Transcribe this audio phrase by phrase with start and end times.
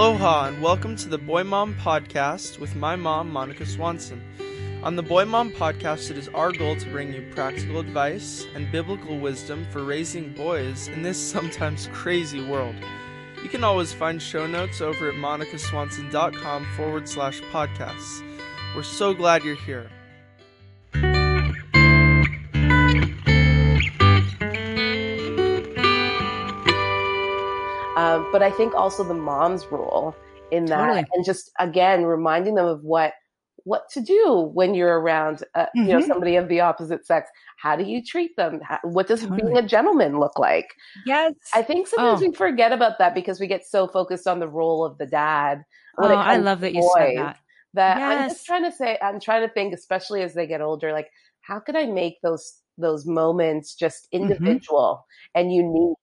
[0.00, 4.22] Aloha and welcome to the Boy Mom Podcast with my mom, Monica Swanson.
[4.82, 8.72] On the Boy Mom Podcast, it is our goal to bring you practical advice and
[8.72, 12.76] biblical wisdom for raising boys in this sometimes crazy world.
[13.42, 18.22] You can always find show notes over at monicaswanson.com forward slash podcasts.
[18.74, 19.90] We're so glad you're here.
[28.32, 30.14] But I think also the mom's role
[30.50, 31.04] in that, Totally.
[31.14, 33.12] and just again reminding them of what
[33.64, 36.06] what to do when you're around, uh, you know, Mhm.
[36.06, 37.30] somebody of the opposite sex.
[37.58, 38.60] How do you treat them?
[38.62, 40.68] How, what does being a gentleman look like?
[41.04, 41.34] Yes.
[41.54, 42.28] I think sometimes Oh.
[42.28, 45.62] we forget about that because we get so focused on the role of the dad.
[45.98, 47.36] oh, I love that you said boys, that.
[47.74, 50.92] That I'm just trying to say, I'm trying to think, especially as they get older,
[50.92, 51.10] like
[51.42, 54.22] how could I make those those moments just Mm-hmm.
[54.24, 55.96] individual and unique?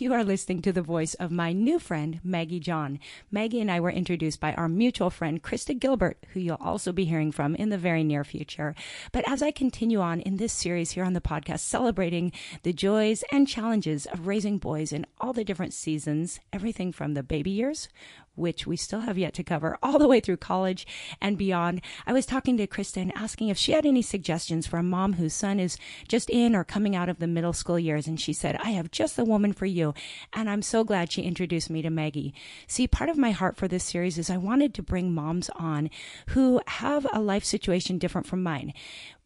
[0.00, 3.00] You are listening to the voice of my new friend, Maggie John.
[3.32, 7.04] Maggie and I were introduced by our mutual friend, Krista Gilbert, who you'll also be
[7.04, 8.76] hearing from in the very near future.
[9.10, 12.30] But as I continue on in this series here on the podcast, celebrating
[12.62, 17.24] the joys and challenges of raising boys in all the different seasons, everything from the
[17.24, 17.88] baby years,
[18.38, 20.86] which we still have yet to cover, all the way through college
[21.20, 21.80] and beyond.
[22.06, 25.34] I was talking to Krista asking if she had any suggestions for a mom whose
[25.34, 25.76] son is
[26.08, 28.06] just in or coming out of the middle school years.
[28.06, 29.94] And she said, I have just the woman for you.
[30.32, 32.34] And I'm so glad she introduced me to Maggie.
[32.66, 35.90] See, part of my heart for this series is I wanted to bring moms on
[36.28, 38.72] who have a life situation different from mine.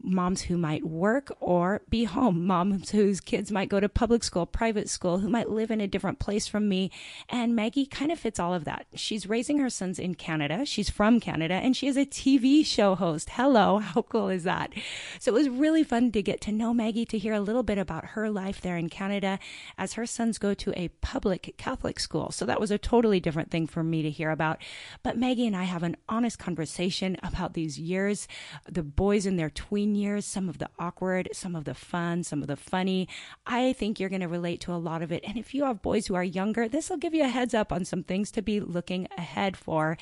[0.04, 4.46] Moms who might work or be home, moms whose kids might go to public school,
[4.46, 6.90] private school, who might live in a different place from me.
[7.28, 8.86] And Maggie kind of fits all of that.
[9.02, 10.64] She's raising her sons in Canada.
[10.64, 13.30] She's from Canada and she is a TV show host.
[13.30, 13.78] Hello.
[13.82, 14.72] How cool is that?
[15.18, 17.78] So it was really fun to get to know Maggie, to hear a little bit
[17.78, 19.40] about her life there in Canada
[19.76, 22.30] as her sons go to a public Catholic school.
[22.30, 24.62] So that was a totally different thing for me to hear about.
[25.02, 28.28] But Maggie and I have an honest conversation about these years,
[28.70, 32.40] the boys in their tween years, some of the awkward, some of the fun, some
[32.40, 33.08] of the funny.
[33.48, 35.24] I think you're going to relate to a lot of it.
[35.26, 37.72] And if you have boys who are younger, this will give you a heads up
[37.72, 39.96] on some things to be looking ahead for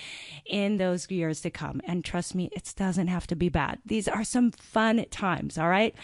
[0.47, 1.81] in those years to come.
[1.87, 3.79] And trust me, it doesn't have to be bad.
[3.85, 5.57] These are some fun times.
[5.57, 5.95] All right.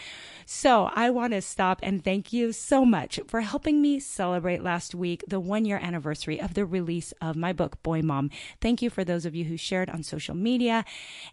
[0.45, 4.95] So I want to stop and thank you so much for helping me celebrate last
[4.95, 8.29] week the one year anniversary of the release of my book, Boy Mom.
[8.61, 10.85] Thank you for those of you who shared on social media.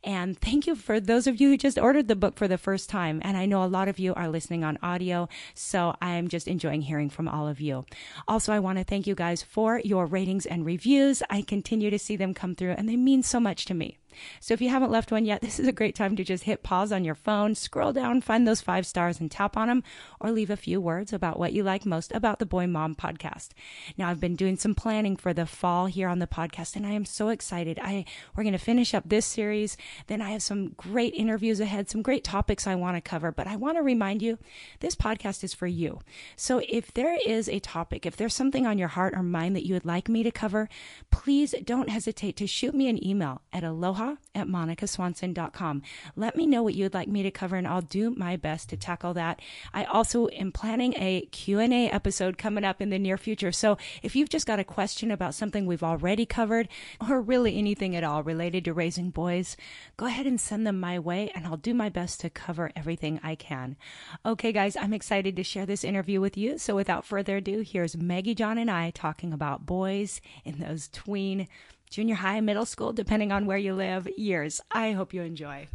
[0.03, 2.91] And thank you for those of you who just ordered the book for the first
[2.91, 3.21] time.
[3.25, 5.29] And I know a lot of you are listening on audio.
[5.55, 7.87] So I'm just enjoying hearing from all of you.
[8.27, 11.23] Also, I want to thank you guys for your ratings and reviews.
[11.35, 13.99] I continue to see them come through and they mean so much to me.
[14.41, 16.63] So if you haven't left one yet, this is a great time to just hit
[16.63, 19.83] pause on your phone, scroll down, find those five stars and tap on them,
[20.21, 23.51] or leave a few words about what you like most about the Boy Mom podcast.
[23.97, 26.93] Now I've been doing some planning for the fall here on the podcast, and I
[26.93, 27.79] am so excited.
[27.83, 28.05] I
[28.35, 29.77] we're going to finish up this series.
[30.07, 33.33] Then I have some great interviews ahead, some great topics I want to cover.
[33.33, 34.39] But I want to remind you,
[34.81, 36.01] this podcast is for you.
[36.37, 39.67] So if there is a topic, if there's something on your heart or mind that
[39.67, 40.69] you would like me to cover,
[41.11, 44.04] please don't hesitate to shoot me an email at aloha
[44.35, 45.83] at monicaswanson.com.
[46.17, 48.77] Let me know what you'd like me to cover and I'll do my best to
[48.77, 49.41] tackle that.
[49.73, 53.53] I also am planning a Q&A episode coming up in the near future.
[53.53, 56.69] So if you've just got a question about something we've already covered
[57.09, 59.57] or really anything at all related to raising boys,
[59.97, 63.21] go ahead and send them my way and I'll do my best to cover everything
[63.23, 63.77] I can.
[64.25, 66.59] Okay, guys, I'm excited to share this interview with you.
[66.59, 71.49] So without further ado, here's Maggie John and I talking about boys in those tween
[71.95, 74.61] junior high, middle school, depending on where you live, years.
[74.69, 75.69] I hope you enjoy.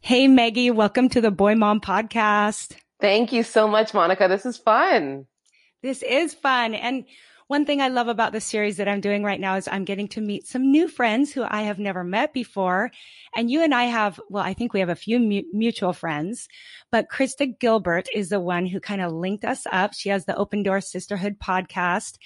[0.00, 2.74] Hey, Maggie, welcome to the Boy Mom podcast.
[3.02, 4.28] Thank you so much, Monica.
[4.28, 5.26] This is fun.
[5.82, 6.72] This is fun.
[6.72, 7.04] And
[7.48, 10.06] one thing I love about the series that I'm doing right now is I'm getting
[10.08, 12.90] to meet some new friends who I have never met before.
[13.34, 16.46] And you and I have, well, I think we have a few mu- mutual friends,
[16.92, 19.94] but Krista Gilbert is the one who kind of linked us up.
[19.94, 22.18] She has the Open Door Sisterhood podcast.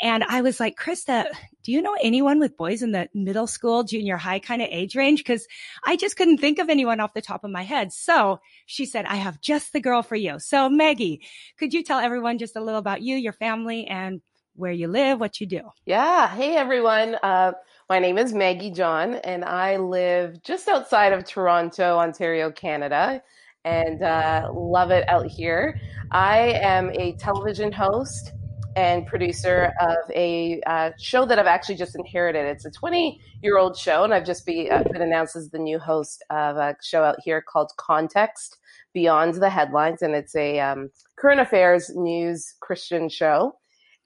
[0.00, 1.26] And I was like, Krista,
[1.62, 4.96] do you know anyone with boys in the middle school, junior high kind of age
[4.96, 5.22] range?
[5.22, 5.46] Cause
[5.84, 7.92] I just couldn't think of anyone off the top of my head.
[7.92, 10.38] So she said, I have just the girl for you.
[10.38, 11.20] So Maggie,
[11.58, 14.22] could you tell everyone just a little about you, your family, and
[14.54, 15.62] where you live, what you do.
[15.86, 16.28] Yeah.
[16.28, 17.16] Hey, everyone.
[17.22, 17.52] Uh,
[17.88, 23.22] my name is Maggie John, and I live just outside of Toronto, Ontario, Canada,
[23.64, 25.80] and uh, love it out here.
[26.10, 28.32] I am a television host
[28.74, 32.46] and producer of a uh, show that I've actually just inherited.
[32.46, 35.58] It's a 20 year old show, and I've just be, uh, been announced as the
[35.58, 38.58] new host of a show out here called Context
[38.92, 43.54] Beyond the Headlines, and it's a um, current affairs news Christian show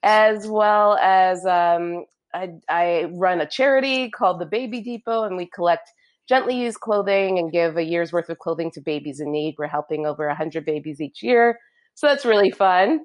[0.06, 5.47] as well as um, I, I run a charity called the Baby Depot, and we
[5.47, 5.91] collect
[6.29, 9.56] gently used clothing and give a year's worth of clothing to babies in need.
[9.58, 11.58] We're helping over 100 babies each year.
[11.94, 13.00] So that's really fun.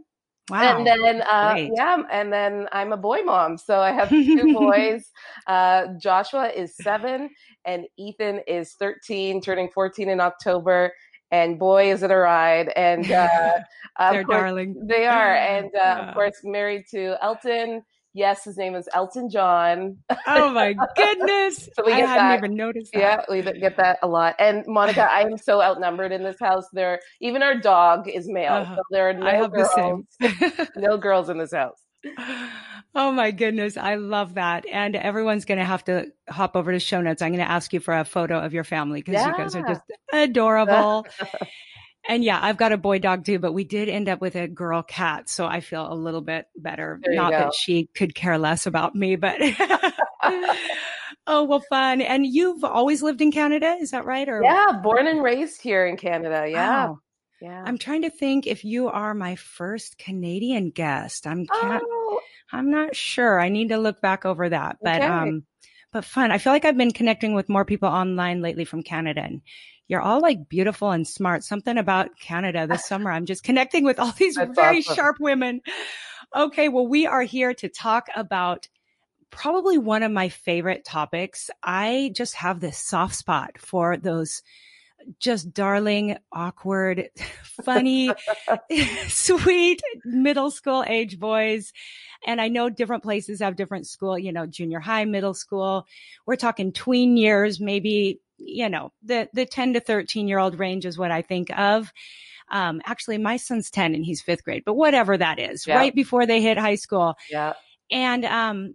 [0.50, 0.78] Wow.
[0.78, 3.58] And then, uh, yeah, and then I'm a boy mom.
[3.58, 5.10] So I have two boys.
[5.48, 7.30] Uh, Joshua is seven
[7.66, 10.92] and Ethan is 13, turning 14 in October
[11.32, 12.70] and boy is it a ride.
[12.76, 13.60] And uh,
[14.12, 14.76] they're course, darling.
[14.88, 15.36] they are.
[15.36, 16.10] And uh, yeah.
[16.10, 17.84] of course married to elton.
[18.14, 19.98] Yes his name is elton john.
[20.28, 21.70] Oh my goodness.
[21.74, 22.38] So we i hadn't that.
[22.40, 23.00] even noticed that.
[23.00, 24.36] yeah we get that a lot.
[24.38, 26.66] And monica i am so outnumbered in this house.
[26.74, 30.06] There even our dog is male uh, so there are no girls.
[30.76, 31.82] No girls in this house
[32.94, 33.78] Oh my goodness.
[33.78, 34.66] I love that.
[34.68, 37.22] And everyone's going to have to hop over to show notes.
[37.22, 39.28] I'm going to ask you for a photo of your family because yeah.
[39.28, 39.82] you guys are just
[40.12, 41.06] adorable.
[42.10, 44.48] and yeah, I've got a boy dog too, but we did end up with a
[44.48, 45.30] girl cat.
[45.30, 47.00] So I feel a little bit better.
[47.08, 49.38] Not that she could care less about me, but
[51.28, 52.02] oh, well, fun.
[52.02, 53.78] And you've always lived in Canada.
[53.80, 54.28] Is that right?
[54.28, 56.46] Or yeah, born and raised here in Canada.
[56.50, 56.88] Yeah.
[56.88, 57.00] Wow.
[57.42, 57.64] Yeah.
[57.66, 61.26] I'm trying to think if you are my first Canadian guest.
[61.26, 62.22] I'm can't, oh.
[62.52, 63.40] I'm not sure.
[63.40, 64.78] I need to look back over that.
[64.82, 65.08] But okay.
[65.08, 65.44] um
[65.92, 66.32] but fun.
[66.32, 69.42] I feel like I've been connecting with more people online lately from Canada and
[69.88, 71.44] you're all like beautiful and smart.
[71.44, 73.12] Something about Canada this summer.
[73.12, 74.96] I'm just connecting with all these That's very awesome.
[74.96, 75.62] sharp women.
[76.34, 78.70] Okay, well we are here to talk about
[79.32, 81.50] probably one of my favorite topics.
[81.64, 84.44] I just have this soft spot for those
[85.20, 87.10] just darling, awkward,
[87.64, 88.12] funny,
[89.08, 91.74] sweet middle school age boys.
[92.26, 95.88] And I know different places have different school, you know, junior high, middle school.
[96.26, 100.86] We're talking tween years, maybe, you know, the, the 10 to 13 year old range
[100.86, 101.92] is what I think of.
[102.50, 105.78] Um, actually, my son's 10 and he's fifth grade, but whatever that is, yeah.
[105.78, 107.16] right before they hit high school.
[107.30, 107.54] Yeah.
[107.90, 108.74] And, um,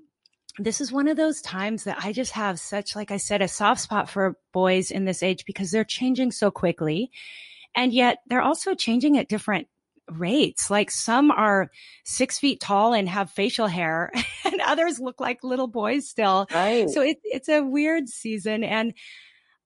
[0.58, 3.48] this is one of those times that I just have such, like I said, a
[3.48, 7.10] soft spot for boys in this age because they're changing so quickly.
[7.74, 9.68] And yet they're also changing at different
[10.10, 10.70] rates.
[10.70, 11.70] Like some are
[12.04, 14.10] six feet tall and have facial hair
[14.44, 16.46] and others look like little boys still.
[16.52, 16.88] Right.
[16.88, 18.64] So it, it's a weird season.
[18.64, 18.94] And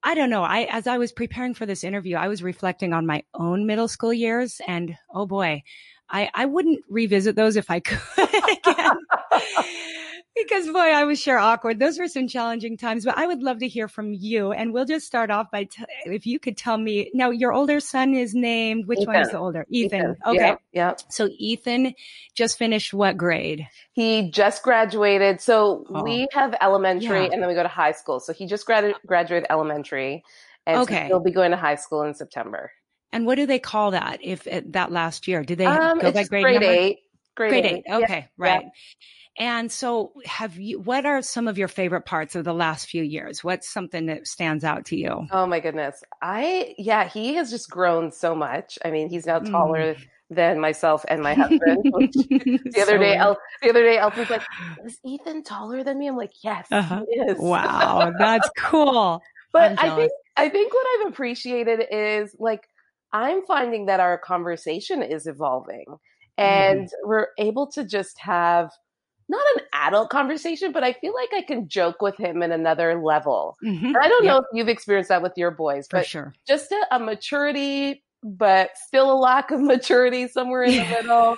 [0.03, 0.43] I don't know.
[0.43, 3.89] I, as I was preparing for this interview, I was reflecting on my own middle
[3.89, 5.63] school years and oh boy,
[6.09, 8.97] I, I wouldn't revisit those if I could again
[10.37, 11.79] because boy, I was sure awkward.
[11.79, 14.53] Those were some challenging times, but I would love to hear from you.
[14.53, 17.81] And we'll just start off by, t- if you could tell me now, your older
[17.81, 19.15] son is named, which Ethan.
[19.15, 19.67] one is the older?
[19.69, 20.01] Ethan.
[20.01, 20.17] Ethan.
[20.27, 20.39] Okay.
[20.39, 20.95] Yeah, yeah.
[21.09, 21.95] So Ethan
[22.35, 23.67] just finished what grade?
[23.93, 25.41] He just graduated.
[25.41, 26.03] So oh.
[26.03, 27.31] we have elementary yeah.
[27.33, 28.21] and then we go to high school.
[28.21, 30.23] So he just grad- graduated elementary
[30.67, 31.03] and okay.
[31.03, 32.73] so he'll be going to high school in September.
[33.13, 34.21] And what do they call that?
[34.23, 36.99] If that last year, did they um, go by grade, grade eight?
[37.49, 37.85] Grade, grade eight.
[37.87, 38.05] eight.
[38.05, 38.27] Okay, yeah.
[38.37, 38.63] right.
[38.65, 38.71] Yeah.
[39.39, 43.03] And so have you, what are some of your favorite parts of the last few
[43.03, 43.43] years?
[43.43, 45.27] What's something that stands out to you?
[45.31, 46.03] Oh my goodness.
[46.21, 48.79] I, yeah, he has just grown so much.
[48.85, 50.07] I mean, he's now taller mm.
[50.29, 51.61] than myself and my husband.
[51.85, 54.43] the other so day, El, the other day, Elton's like,
[54.85, 56.09] is Ethan taller than me?
[56.09, 57.05] I'm like, yes, uh-huh.
[57.09, 57.39] he is.
[57.39, 58.13] Wow.
[58.19, 59.23] That's cool.
[59.53, 62.69] but I think, I think what I've appreciated is like,
[63.13, 65.87] I'm finding that our conversation is evolving
[66.39, 66.91] and mm.
[67.05, 68.71] we're able to just have
[69.31, 73.01] not an adult conversation, but I feel like I can joke with him in another
[73.01, 73.57] level.
[73.65, 73.93] Mm-hmm.
[73.97, 74.33] I don't yep.
[74.33, 76.35] know if you've experienced that with your boys, but sure.
[76.49, 81.37] just a, a, maturity, but still a lack of maturity somewhere in the middle.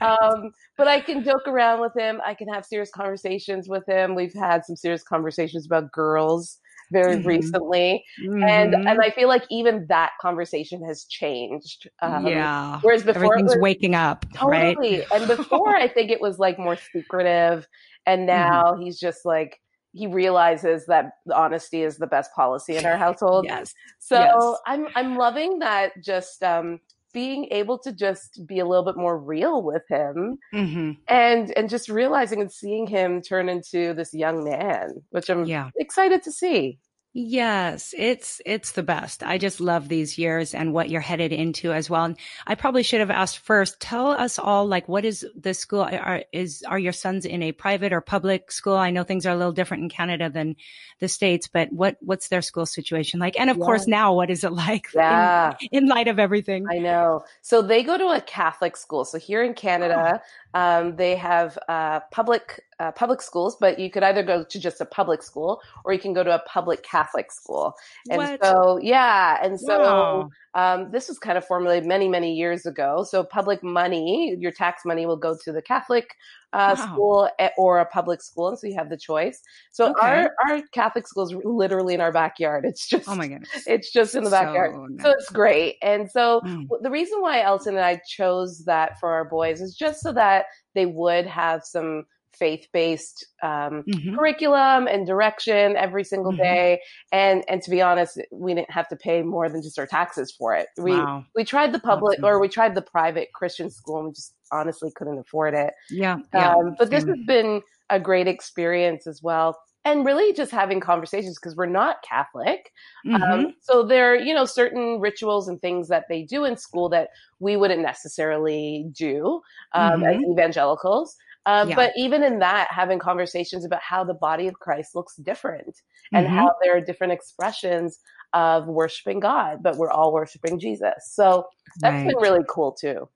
[0.00, 2.20] Um, but I can joke around with him.
[2.24, 4.14] I can have serious conversations with him.
[4.14, 6.58] We've had some serious conversations about girls
[6.90, 7.24] very Mhm.
[7.26, 8.48] recently, Mhm.
[8.48, 11.88] and and I feel like even that conversation has changed.
[12.02, 12.80] Um, yeah.
[12.82, 14.76] Whereas before Everything's was waking up, right?
[14.76, 17.66] totally, and before I think it was like more secretive,
[18.06, 18.50] and Mm-hmm.
[18.50, 19.60] now he's just like
[19.92, 23.44] he realizes that honesty is the best policy in our household.
[23.44, 23.72] Yes.
[24.00, 24.60] So Yes.
[24.66, 26.80] I'm I'm loving that just um,
[27.14, 31.68] being able to just be a little bit more real with him hmm and and
[31.70, 35.70] just realizing and seeing him turn into this young man, which I'm Yeah.
[35.78, 36.78] excited to see.
[37.16, 39.22] Yes, it's it's the best.
[39.22, 42.02] I just love these years and what you're headed into as well.
[42.06, 43.78] And I probably should have asked first.
[43.78, 45.82] Tell us all like what is the school?
[45.82, 48.74] Are is are your sons in a private or public school?
[48.74, 50.56] I know things are a little different in Canada than
[50.98, 53.38] the states, but what what's their school situation like?
[53.38, 53.64] And of Yeah.
[53.64, 54.88] course, now what is it like?
[54.94, 55.54] Yeah.
[55.70, 56.66] In, light of everything.
[56.68, 57.24] I know.
[57.42, 59.04] So they go to a Catholic school.
[59.04, 60.20] So here in Canada,
[60.54, 64.80] um, they have uh, public uh, public schools, but you could either go to just
[64.80, 67.74] a public school or you can go to a public Catholic school.
[68.10, 68.40] And What?
[68.42, 70.30] so, yeah, and so Wow.
[70.54, 73.04] um, this was kind of formulated many, many years ago.
[73.08, 76.08] So public money, your tax money, will go to the Catholic
[76.52, 76.76] uh, Wow.
[76.76, 79.40] school eh, or a public school, and so you have the choice.
[79.72, 80.00] So Okay.
[80.00, 82.64] our our Catholic school is literally in our backyard.
[82.64, 83.64] It's just Oh my goodness.
[83.66, 84.70] it's just in the backyard.
[85.00, 85.76] So So it's great.
[85.82, 86.66] And so Mm.
[86.82, 90.46] the reason why Elton and I chose that for our boys is just so that
[90.74, 92.04] they would have some
[92.34, 94.16] faith based um, Mhm.
[94.16, 96.38] curriculum and direction every single Mhm.
[96.38, 96.80] day.
[97.12, 100.32] And and to be honest, we didn't have to pay more than just our taxes
[100.32, 100.68] for it.
[100.78, 101.24] We Wow.
[101.34, 104.90] we tried the public or we tried the private Christian school and we just honestly
[104.94, 105.74] couldn't afford it.
[105.90, 106.18] Yeah.
[106.32, 106.54] Yeah.
[106.54, 109.58] Um, but this has been a great experience as well.
[109.86, 112.72] And really just having conversations because we're not Catholic.
[113.04, 113.22] Mhm.
[113.22, 116.88] Um, so there are, you know, certain rituals and things that they do in school
[116.88, 119.42] that we wouldn't necessarily do
[119.74, 121.14] um, as evangelicals.
[121.46, 121.74] Um, Yeah.
[121.76, 125.80] But even in that, having conversations about how the body of Christ looks different
[126.12, 126.30] and Mhm.
[126.36, 128.00] how there are different expressions
[128.32, 130.94] of worshiping God, but we're all worshiping Jesus.
[131.12, 131.46] So
[131.80, 132.06] that's Right.
[132.08, 133.08] been really cool too.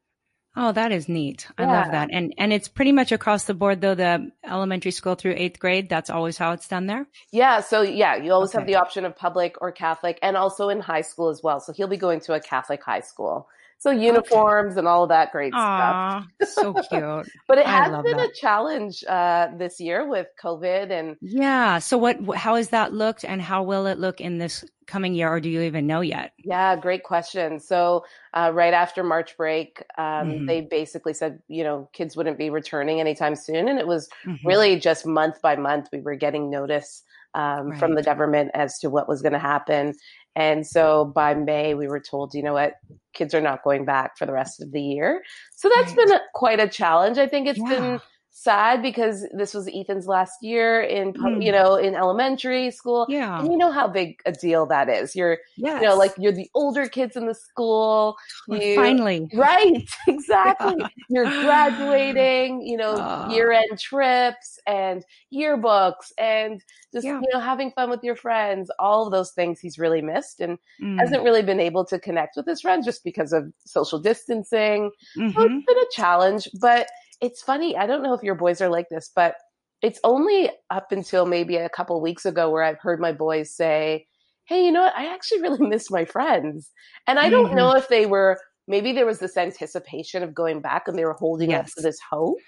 [0.56, 1.46] Oh, that is neat.
[1.56, 1.82] I Yeah.
[1.82, 2.08] love that.
[2.12, 5.88] And and it's pretty much across the board though, the elementary school through eighth grade.
[5.88, 7.06] That's always how it's done there.
[7.30, 10.80] Yeah, so yeah, you always have the option of public or Catholic, and also in
[10.80, 11.60] high school as well.
[11.60, 13.48] So he'll be going to a Catholic high school.
[13.78, 15.96] So uniforms and all of that great stuff.
[16.42, 17.26] So cute.
[17.48, 21.78] But it I has been a challenge uh, this year with COVID, and Yeah.
[21.78, 25.28] So what how has that looked and how will it look in this coming year
[25.28, 26.32] or do you even know yet?
[26.44, 27.58] yeah, great question.
[27.58, 30.46] So uh, right after March break, um, Mhm.
[30.46, 34.38] they basically said you know kids wouldn't be returning anytime soon, and it was Mhm.
[34.44, 37.02] really just month by month we were getting notice
[37.34, 39.94] um, from the government as to what was going to happen.
[40.36, 42.74] And so by May, we were told, you know what,
[43.14, 45.22] kids are not going back for the rest of the year.
[45.56, 46.06] So that's Right.
[46.06, 47.18] been a, quite a challenge.
[47.18, 47.68] I think it's Yeah.
[47.68, 48.00] been
[48.40, 51.44] sad because this was Ethan's last year in, Mm.
[51.44, 53.04] you know, in elementary school.
[53.08, 53.40] Yeah.
[53.40, 55.16] And you know how big a deal that is.
[55.16, 55.82] You're, Yes.
[55.82, 58.16] you know, like you're the older kids in the school.
[58.46, 59.28] You, finally.
[59.34, 60.76] Right, exactly.
[61.08, 63.28] You're graduating, you know, Ah.
[63.30, 65.04] year end trips and
[65.34, 67.20] yearbooks and just, Yeah.
[67.20, 70.58] you know, having fun with your friends, all of those things he's really missed and
[70.80, 70.98] Mm.
[71.00, 74.92] hasn't really been able to connect with his friends just because of social distancing.
[75.14, 75.28] So Mhm.
[75.58, 76.88] it's been a challenge, but
[77.20, 77.76] it's funny.
[77.76, 79.34] I don't know if your boys are like this, but
[79.82, 84.06] it's only up until maybe a couple weeks ago where I've heard my boys say,
[84.46, 84.96] Hey, you know what?
[84.96, 86.70] I actually really miss my friends.
[87.06, 87.56] And I don't Mhm.
[87.56, 91.14] know if they were, maybe there was this anticipation of going back and they were
[91.14, 91.60] holding Yes.
[91.70, 92.38] up to this hope.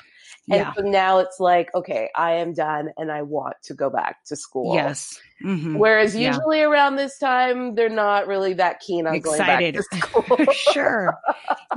[0.48, 0.72] And Yeah.
[0.74, 4.36] so now it's like, okay, I am done and I want to go back to
[4.36, 4.74] school.
[4.74, 5.20] Yes.
[5.42, 5.76] Mhm.
[5.78, 6.28] Whereas Yeah.
[6.34, 9.74] usually around this time, they're not really that keen on Excited.
[9.74, 10.52] going back to school.
[10.72, 11.14] sure.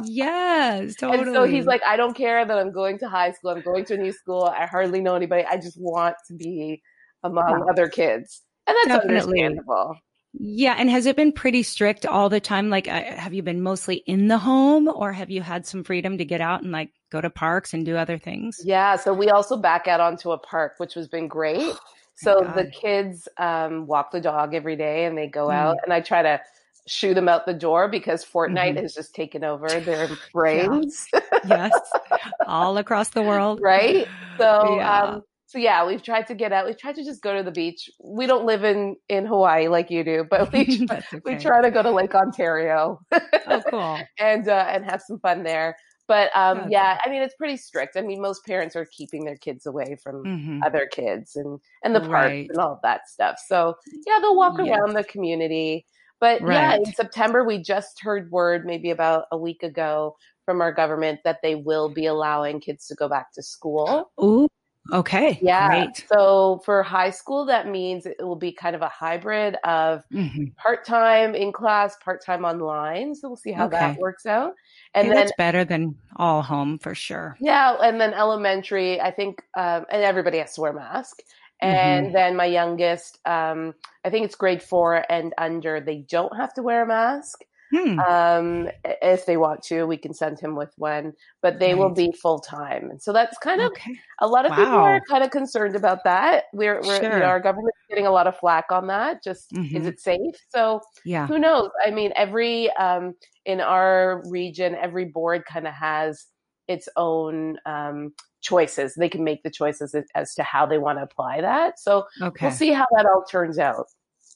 [0.04, 1.24] Yes, totally.
[1.24, 3.52] And so he's like, I don't care that I'm going to high school.
[3.52, 4.44] I'm going to a new school.
[4.46, 5.46] I hardly know anybody.
[5.46, 6.82] I just want to be
[7.24, 7.72] among Yeah.
[7.72, 8.42] other kids.
[8.66, 9.44] And that's Definitely.
[9.44, 9.96] understandable.
[10.34, 12.70] Yeah, and has it been pretty strict all the time?
[12.70, 16.18] Like, uh, have you been mostly in the home, or have you had some freedom
[16.18, 18.60] to get out and like go to parks and do other things?
[18.66, 18.96] Yeah.
[18.96, 21.74] So we also back out onto a park, which has been great.
[22.16, 22.56] So God.
[22.56, 25.54] the kids um, walk the dog every day and they go Mm.
[25.54, 26.42] out, and I try to
[26.88, 28.82] shoo them out the door because Fortnite Mhm.
[28.82, 31.08] has just taken over their brains.
[31.48, 31.80] yes,
[32.48, 34.08] all across the world, right?
[34.40, 35.04] So, Yeah.
[35.04, 36.65] um, so yeah, we've tried to get out.
[36.65, 37.88] We've tried to just go to the beach.
[38.03, 41.69] We don't live in in Hawaii like you do, but we try, we try to
[41.69, 43.00] go to Lake Ontario
[43.45, 44.00] Oh, cool.
[44.17, 45.77] and uh, and have some fun there.
[46.07, 46.72] But um, Good.
[46.72, 47.95] yeah, I mean it's pretty strict.
[47.98, 51.95] I mean most parents are keeping their kids away from hmm other kids and and
[51.95, 52.50] the parks Right.
[52.50, 53.36] and all that stuff.
[53.48, 53.75] So
[54.07, 54.79] yeah, they'll walk Yes.
[54.79, 55.86] around the community.
[56.19, 60.72] But yeah, in September we just heard word maybe about a week ago from our
[60.72, 64.12] government that they will be allowing kids to go back to school.
[64.19, 64.48] Ooh,
[64.92, 65.42] Okay.
[65.42, 65.58] Yeah.
[65.58, 66.08] Great.
[66.12, 70.54] So for high school, that means it will be kind of a hybrid of hmm
[70.62, 73.16] part time in class, part time online.
[73.16, 74.54] So we'll see how that works out.
[74.96, 77.40] And Okay, then, that's better than all home for sure.
[77.40, 81.20] yeah, and then elementary, I think, um, and everybody has to wear a mask.
[81.62, 83.74] And hmm then my youngest, um,
[84.06, 87.40] I think it's grade four and under, they don't have to wear a mask.
[87.74, 88.00] Hmm.
[88.10, 92.12] Um, if they want to, we can send him with one, but they will be
[92.12, 92.89] full time.
[92.89, 93.96] And so that's kind of Okay.
[94.22, 96.46] a lot of people are kind of concerned about that.
[96.53, 99.24] We're, we're you know, our government's getting a lot of flack on that.
[99.24, 100.36] Just is hmm it safe?
[100.50, 101.27] So Yeah.
[101.27, 101.70] who knows?
[101.86, 103.15] I mean, every um,
[103.46, 106.25] in our region, every board kind of has
[106.68, 108.96] its own um, choices.
[108.96, 111.80] They can make the choices as- as to how they want to apply that.
[111.80, 112.46] So Okay.
[112.46, 113.88] we'll see how that all turns out.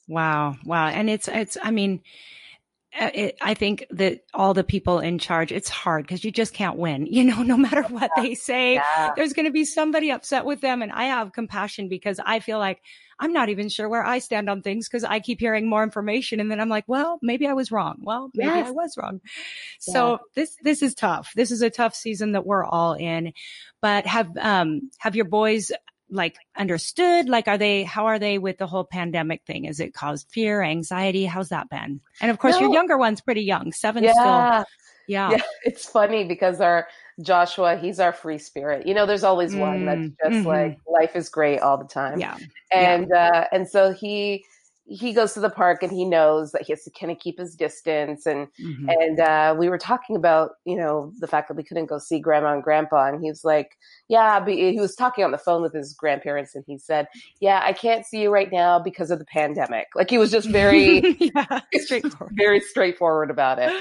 [0.07, 0.55] Wow.
[0.63, 0.87] Wow.
[0.87, 2.01] And it's, it's, I mean,
[2.99, 6.77] it, I think that all the people in charge, it's hard because you just can't
[6.77, 9.13] win, you know, no matter what they say, Yeah.
[9.15, 10.81] there's going to be somebody upset with them.
[10.81, 12.81] And I have compassion because I feel like
[13.19, 16.39] I'm not even sure where I stand on things because I keep hearing more information.
[16.39, 17.97] And then I'm like, well, maybe I was wrong.
[18.01, 18.67] Well, maybe Yes.
[18.67, 19.21] I was wrong.
[19.79, 21.31] So this, this is tough.
[21.35, 23.33] This is a tough season that we're all in,
[23.81, 25.71] but have, um, have your boys
[26.09, 27.29] like understood?
[27.29, 29.65] Like, are they, how are they with the whole pandemic thing?
[29.65, 31.25] Is it caused fear, anxiety?
[31.25, 32.01] How's that been?
[32.21, 34.15] And of course, your younger one's pretty young, seven still.
[34.23, 34.63] Yeah.
[35.07, 35.31] Yeah.
[35.31, 35.41] Yeah.
[35.63, 36.87] It's funny because our
[37.21, 38.85] Joshua, he's our free spirit.
[38.85, 40.45] You know, there's always one that's Mm, just mhm.
[40.45, 42.19] like life is great all the time.
[42.19, 42.37] Yeah.
[42.39, 42.93] yeah.
[42.93, 44.45] and uh, and so he
[44.89, 47.37] he goes to the park and he knows that he has to kind of keep
[47.37, 48.85] his distance and Mhm.
[48.87, 52.19] and uh, we were talking about you know the fact that we couldn't go see
[52.19, 53.77] grandma and grandpa and he was like
[54.07, 57.07] yeah but he was talking on the phone with his grandparents and he said
[57.41, 60.49] yeah i can't see you right now because of the pandemic like he was just
[60.49, 62.33] very yeah, straightforward.
[62.37, 63.71] very straightforward about it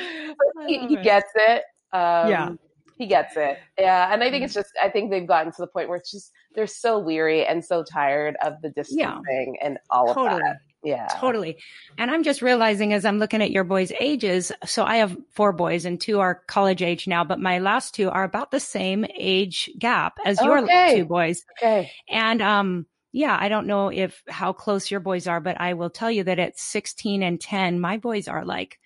[0.67, 2.51] he, he gets it um, Yeah.
[2.99, 5.69] he gets it yeah and i think it's just i think they've gotten to the
[5.69, 10.11] point where it's just they're so weary and so tired of the distancing and all
[10.11, 10.41] of Totally.
[10.41, 11.59] that yeah Totally.
[11.99, 14.53] And I'm just realizing as I'm looking at your boys' ages.
[14.65, 18.09] So I have four boys and two are college age now, but my last two
[18.11, 21.45] are about the same age gap as your two boys.
[21.59, 25.73] okay And, um, yeah, I don't know if how close your boys are, but I
[25.73, 28.79] will tell you that at 16 and 10, my boys are like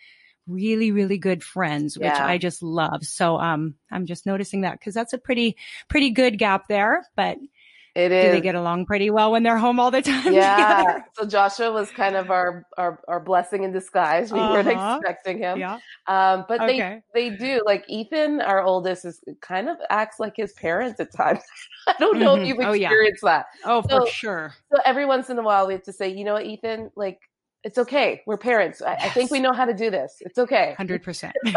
[0.47, 2.27] really, really good friends, which Yeah.
[2.27, 3.05] I just love.
[3.05, 5.57] So, um, I'm just noticing that because that's a pretty,
[5.89, 7.39] pretty good gap there, but
[7.95, 11.05] it do they get along pretty well when they're home all the time yeah together?
[11.19, 14.99] so joshua was kind of our our, our blessing in disguise we weren't Uh-huh.
[15.01, 15.79] expecting him Yeah.
[16.07, 17.03] um but Okay.
[17.15, 21.13] they they do like ethan our oldest is kind of acts like his parents at
[21.13, 21.43] times
[21.89, 22.41] i don't know Mhm.
[22.43, 22.89] if you've Oh, yeah.
[22.89, 24.55] experienced that Oh, for sure.
[24.73, 27.19] so every once in a while we have to say you know what ethan like
[27.65, 28.23] it's okay.
[28.27, 28.81] We're parents.
[28.83, 30.17] I, I think we know how to do this.
[30.21, 30.75] It's okay.
[30.77, 31.35] Hundred percent.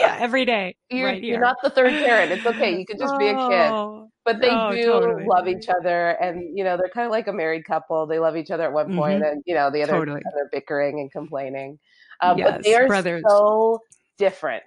[0.00, 0.76] Yeah, every day.
[0.90, 2.30] you're, right you're not the third parent.
[2.30, 2.78] It's okay.
[2.78, 3.70] You can just be a kid.
[3.72, 5.24] Oh, but they Oh, do totally.
[5.26, 8.06] love each other and you know they're kind of like a married couple.
[8.06, 10.20] They love each other at one point, and you know the other Totally.
[10.34, 11.78] they're bickering and complaining.
[12.20, 13.24] Um, Yes, but they are brothers.
[13.26, 13.80] so
[14.18, 14.62] different.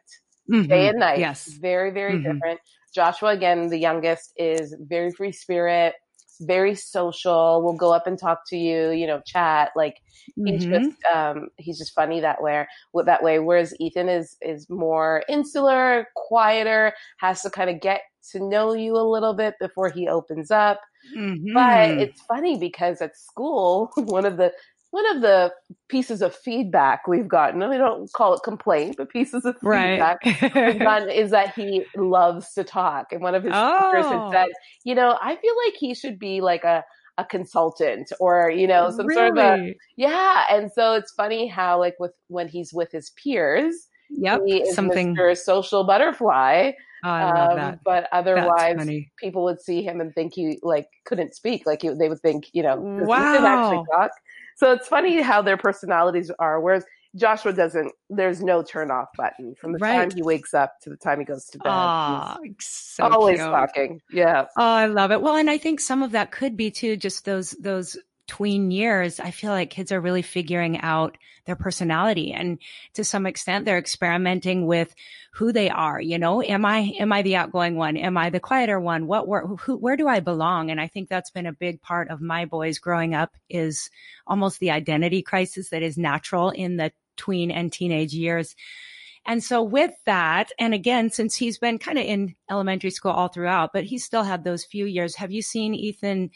[0.51, 0.67] Mhm.
[0.67, 1.19] day and night.
[1.19, 1.47] Yes.
[1.61, 2.33] very very Mhm.
[2.33, 2.59] different.
[2.93, 5.93] Joshua again the youngest is very free spirit
[6.41, 9.95] very social will go up and talk to you you know chat like
[10.43, 10.71] he's Mhm.
[10.73, 12.65] just um he's just funny that way
[13.05, 18.01] that way whereas ethan is is more insular quieter has to kind of get
[18.31, 20.79] to know you a little bit before he opens up
[21.15, 21.51] Mhm.
[21.53, 24.53] but it's funny because at school one of the
[24.91, 25.51] one of the
[25.89, 29.93] pieces of feedback we've gotten and we don't call it complaint but pieces of right.
[30.21, 34.19] feedback we've gotten is that he loves to talk and one of his teachers had
[34.19, 34.31] Oh.
[34.31, 34.47] said
[34.83, 36.83] you know i feel like he should be like a
[37.17, 39.27] a consultant or you know some really?
[39.27, 43.11] sort of a yeah, and so it's funny how like with when he's with his
[43.21, 43.75] peers,
[44.11, 44.41] Yep.
[44.45, 45.15] he is Something.
[45.15, 45.37] Mr.
[45.37, 46.71] Social Butterfly.
[47.03, 47.79] Oh, I love um, that.
[47.83, 51.65] But otherwise, people would see him and think he like couldn't speak.
[51.65, 53.33] Like he, they would think, you know, Wow.
[53.33, 54.11] Ethan actually talk?
[54.61, 56.61] So it's funny how their personalities are.
[56.61, 57.91] Whereas Joshua doesn't.
[58.11, 59.97] There's no turn off button from the Right.
[59.97, 62.53] time he wakes up to the time he goes to bed.
[62.59, 63.49] So always cute.
[63.49, 64.01] talking.
[64.11, 64.45] Yeah.
[64.55, 65.19] Oh, I love it.
[65.21, 67.97] Well, and I think some of that could be too just those those
[68.31, 69.19] tween years.
[69.19, 72.59] I feel like kids are really figuring out their personality and
[72.93, 74.95] to some extent they're experimenting with
[75.33, 76.41] who they are, you know?
[76.41, 77.97] Am I am I the outgoing one?
[77.97, 79.05] Am I the quieter one?
[79.05, 80.71] What where who, where do I belong?
[80.71, 83.89] And I think that's been a big part of my boys growing up is
[84.25, 88.55] almost the identity crisis that is natural in the tween and teenage years.
[89.25, 93.27] And so with that, and again, since he's been kind of in elementary school all
[93.27, 96.31] throughout, but he still had those few years, have you seen Ethan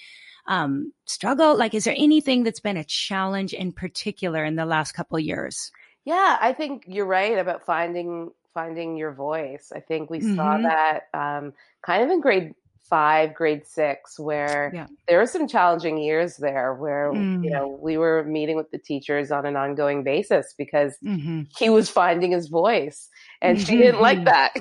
[0.48, 1.58] um, struggle?
[1.58, 5.24] Like, is there anything that's been a challenge in particular in the last couple of
[5.24, 5.72] years?
[6.06, 9.72] Yeah, I think you're right about finding finding your voice.
[9.76, 10.64] I think we saw Mhm.
[10.64, 12.54] that um, kind of in grade
[12.90, 14.88] five, grade six, where Yeah.
[15.08, 17.44] there were some challenging years there where, Mm.
[17.44, 21.70] you know, we were meeting with the teachers on an ongoing basis because hmm he
[21.70, 23.10] was finding his voice
[23.42, 24.26] and she didn't like Mhm.
[24.26, 24.52] that.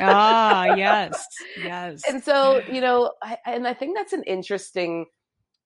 [0.00, 1.26] ah, yes,
[1.56, 2.02] yes.
[2.08, 5.06] and so, you know, I, and I think that's an interesting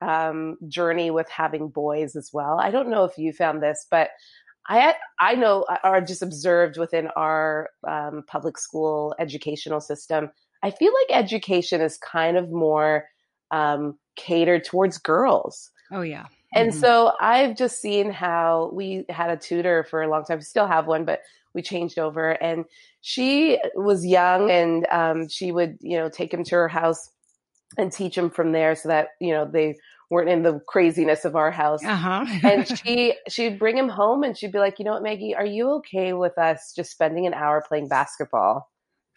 [0.00, 2.58] um, journey with having boys as well.
[2.60, 4.10] I don't know if you found this, but
[4.68, 10.30] I I know or just observed within our um, public school educational system.
[10.62, 13.06] I feel like education is kind of more
[13.50, 15.70] um, catered towards girls.
[15.92, 16.26] oh yeah.
[16.54, 16.74] And Mhm.
[16.74, 20.66] so I've just seen how we had a tutor for a long time, we still
[20.66, 21.20] have one, but
[21.54, 22.30] we changed over.
[22.42, 22.64] And
[23.02, 27.10] she was young and um, she would, you know, take him to her house
[27.78, 29.76] and teach him from there so that, you know, they
[30.10, 31.82] weren't in the craziness of our house.
[31.84, 32.26] uh-huh.
[32.44, 35.46] and she she'd bring him home and she'd be like, you know what, Maggie, are
[35.46, 38.70] you okay with us just spending an hour playing basketball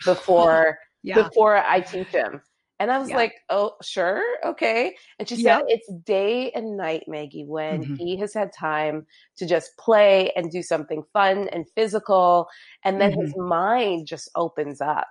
[0.05, 1.23] before yeah.
[1.23, 2.41] before I teach him?
[2.81, 3.17] And I was Yeah.
[3.17, 4.95] like, oh, sure, okay.
[5.19, 5.59] And she Yep.
[5.59, 7.97] said, it's day and night, Maggie, when Mhm.
[7.97, 9.05] he has had time
[9.37, 12.47] to just play and do something fun and physical.
[12.85, 15.07] And then his mind just opens up.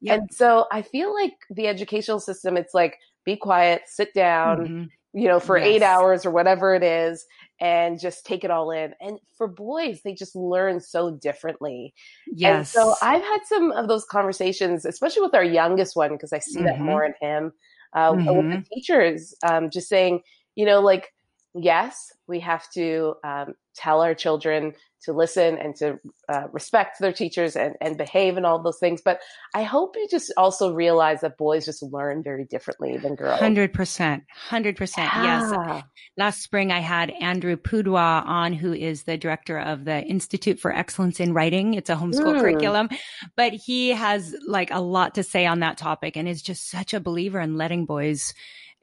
[0.00, 0.20] Yep.
[0.20, 4.88] And so I feel like the educational system, it's like, be quiet, sit down, Mhm.
[5.12, 7.24] you know, for eight hours or whatever it is,
[7.60, 8.94] and just take it all in.
[9.00, 11.94] And for boys, they just learn so differently.
[12.26, 12.72] And Yes.
[12.72, 16.62] so I've had some of those conversations, especially with our youngest one, because I see
[16.64, 16.84] that Mhm.
[16.84, 17.52] more in him,
[17.94, 20.22] uh, with the teachers, um, just saying,
[20.56, 21.14] you know, like,
[21.54, 27.12] yes, we have to um, tell our children to listen and to uh, respect their
[27.12, 29.00] teachers and, and behave and all those things.
[29.04, 29.20] But
[29.54, 33.38] I hope you just also realize that boys just learn very differently than girls.
[33.40, 35.10] Hundred percent, hundred percent.
[35.14, 35.82] Yes.
[36.16, 40.72] Last spring, I had Andrew Pudewa on, who is the director of the Institute for
[40.72, 41.74] Excellence in Writing.
[41.74, 42.40] It's a homeschool Mm.
[42.40, 42.88] curriculum,
[43.36, 46.94] but he has like a lot to say on that topic and is just such
[46.94, 48.32] a believer in letting boys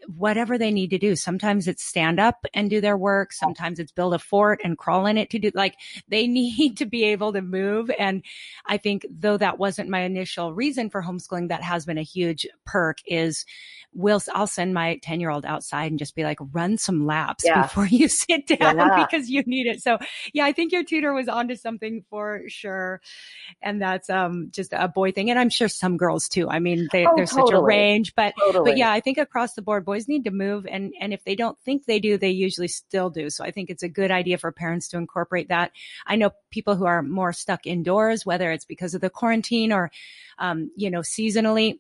[0.08, 1.16] whatever they need to do.
[1.16, 3.34] Sometimes it's stand up and do their work.
[3.34, 5.76] Sometimes it's build a fort and crawl in it to do like
[6.08, 7.92] they need to be able to move.
[7.98, 8.24] And
[8.66, 12.48] I think though that wasn't my initial reason for homeschooling, that has been a huge
[12.66, 13.46] perk is
[13.94, 17.44] will I'll send my 10 year old outside and just be like, run some laps
[17.46, 17.64] Yeah.
[17.64, 19.06] before you sit down Yeah.
[19.12, 19.82] because you need it.
[19.82, 19.98] So
[20.34, 23.02] yeah, I think your tutor was onto something for sure.
[23.62, 25.30] And that's, um, just a boy thing.
[25.30, 26.50] And I'm sure some girls too.
[26.50, 28.72] I mean, they, Oh, there's such a range, but Totally.
[28.72, 31.36] but yeah, I think across the board, boys need to move, and and if they
[31.36, 33.30] don't think they do, they usually still do.
[33.30, 35.72] So I think it's a good idea for parents to incorporate that.
[36.08, 39.92] I know people who are more stuck indoors, whether it's because of the quarantine or,
[40.40, 41.80] um, you know, seasonally.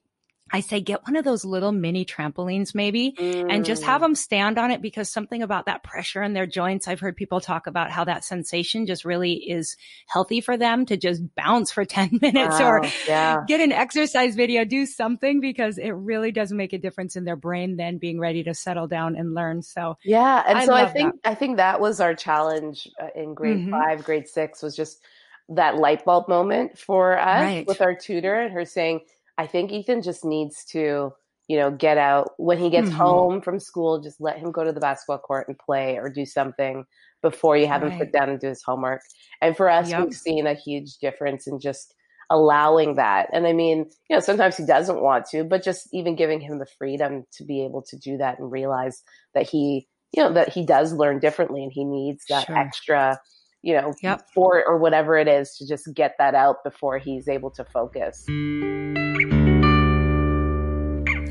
[0.54, 3.16] I say get one of those little mini trampolines, maybe,
[3.50, 3.86] and just Mm.
[3.86, 6.88] have them stand on it because something about that pressure in their joints.
[6.88, 10.98] I've heard people talk about how that sensation just really is healthy for them to
[10.98, 13.44] just bounce for 10 minutes or yeah.
[13.48, 17.36] get an exercise video, do something because it really does make a difference in their
[17.36, 19.62] brain then being ready to settle down and learn.
[19.62, 23.34] So Yeah, and I so I think I think that was our challenge uh, in
[23.34, 23.72] grade Mhm.
[23.72, 25.02] five, grade six was just
[25.50, 27.68] that light bulb moment for us Right.
[27.68, 29.02] with our tutor and her saying,
[29.38, 31.14] "I think Ethan just needs to,
[31.48, 32.92] you know, get out when he gets Mhm.
[32.92, 34.00] home from school.
[34.02, 36.86] Just let him go to the basketball court and play or do something
[37.22, 38.00] before you have him Right.
[38.00, 39.02] sit down and do his homework."
[39.42, 39.98] And for us, Yep.
[39.98, 41.96] we've seen a huge difference in just
[42.30, 43.30] allowing that.
[43.34, 46.60] And I mean, you know, sometimes he doesn't want to, but just even giving him
[46.60, 50.50] the freedom to be able to do that and realize that he, you know, that
[50.50, 52.56] he does learn differently and he needs that Sure.
[52.56, 53.20] extra,
[53.62, 54.30] you know, Yep.
[54.34, 58.26] for or whatever it is to just get that out before he's able to focus.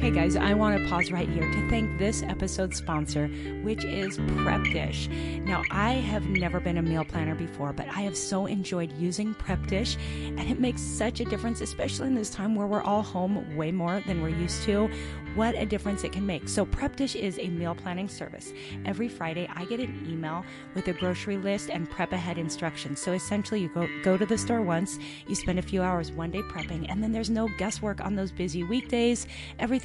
[0.01, 3.29] Hey guys, I want to pause right here to thank this episode's sponsor,
[3.63, 5.11] which is Prep Dish.
[5.45, 9.35] Now, I have never been a meal planner before, but I have so enjoyed using
[9.35, 13.03] Prep Dish, and it makes such a difference, especially in this time where we're all
[13.03, 14.89] home way more than we're used to.
[15.35, 16.49] What a difference it can make.
[16.49, 18.55] So, Prep Dish is a meal planning service.
[18.87, 23.01] Every Friday, I get an email with a grocery list and prep ahead instructions.
[23.01, 26.31] So, essentially, you go, go to the store once, you spend a few hours one
[26.31, 29.27] day prepping, and then there's no guesswork on those busy weekdays.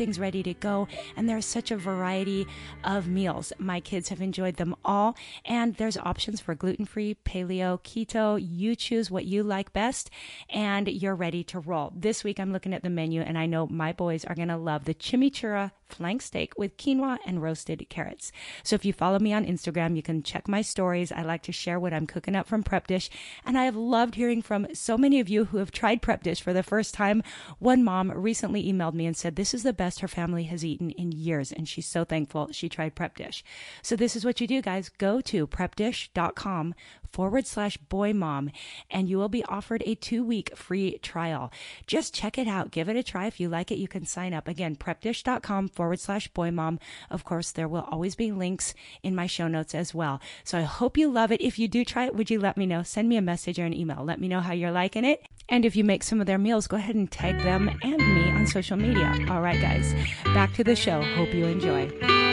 [0.05, 0.87] Everything's ready to go,
[1.17, 2.45] and there's such a variety
[2.83, 3.51] of meals.
[3.57, 8.39] My kids have enjoyed them all, and there's options for gluten free, paleo, keto.
[8.39, 10.11] You choose what you like best,
[10.47, 11.91] and you're ready to roll.
[11.95, 14.57] This week, I'm looking at the menu, and I know my boys are going to
[14.57, 18.31] love the chimichurri flank steak with quinoa and roasted carrots.
[18.63, 21.11] So if you follow me on Instagram, you can check my stories.
[21.11, 23.09] I like to share what I'm cooking up from Prep Dish,
[23.45, 26.41] and I have loved hearing from so many of you who have tried Prep Dish
[26.41, 27.23] for the first time.
[27.59, 30.91] One mom recently emailed me and said this is the best her family has eaten
[30.91, 33.43] in years, and she's so thankful she tried Prep Dish.
[33.81, 34.89] So this is what you do, guys.
[34.89, 36.75] Go to prepdish.com
[37.15, 38.51] forward slash boy mom,
[38.91, 41.51] and you will be offered a two week free trial.
[41.87, 42.71] Just check it out.
[42.71, 43.27] Give it a try.
[43.27, 44.49] If you like it, you can sign up.
[44.49, 46.79] Again, prepdish.com forward slash boy mom.
[47.11, 50.21] Of course, there will always be links in my show notes as well.
[50.43, 51.41] So I hope you love it.
[51.41, 52.81] If you do try it, would you let me know?
[52.81, 54.03] Send me a message or an email.
[54.03, 55.21] Let me know how you're liking it.
[55.49, 58.31] And if you make some of their meals, go ahead and tag them and me
[58.31, 59.13] on social media.
[59.29, 59.93] All right, guys,
[60.33, 61.01] back to the show.
[61.01, 62.24] Hope you enjoy.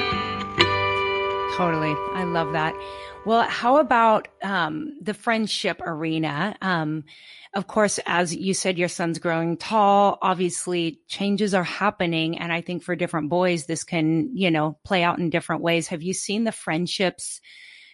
[1.56, 1.94] Totally.
[2.14, 2.74] I love that.
[3.24, 6.56] Well, how about um, the friendship arena?
[6.60, 7.04] Um,
[7.54, 10.18] of course, as you said, your son's growing tall.
[10.22, 12.38] Obviously, changes are happening.
[12.38, 15.88] And I think for different boys, this can, you know, play out in different ways.
[15.88, 17.40] Have you seen the friendships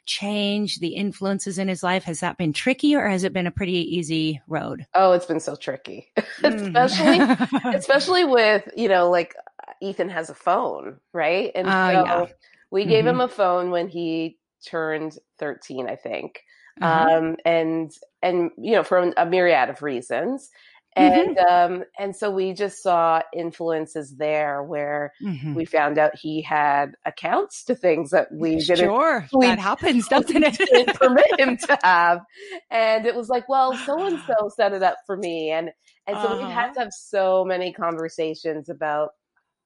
[0.06, 2.04] change, the influences in his life?
[2.04, 4.86] Has that been tricky or has it been a pretty easy road?
[4.94, 7.74] Oh, it's been so tricky, especially, mm.
[7.74, 9.34] especially with, you know, like
[9.82, 11.50] Ethan has a phone, right?
[11.54, 12.26] And uh, so yeah.
[12.70, 13.08] We gave mm-hmm.
[13.08, 16.40] him a phone when he turned 13, I think.
[16.80, 17.16] Uh-huh.
[17.16, 17.90] Um, and,
[18.22, 20.50] and, you know, for a myriad of reasons.
[20.96, 21.74] And, mm-hmm.
[21.74, 25.54] um, and so we just saw influences there where mm-hmm.
[25.54, 28.78] we found out he had accounts to things that we didn't.
[28.78, 29.26] Sure.
[29.32, 30.58] We, that happens, doesn't it?
[30.58, 32.20] didn't permit him to have.
[32.70, 35.50] And it was like, well, so and so set it up for me.
[35.50, 35.70] And,
[36.08, 36.46] and so uh-huh.
[36.46, 39.10] we had to have so many conversations about,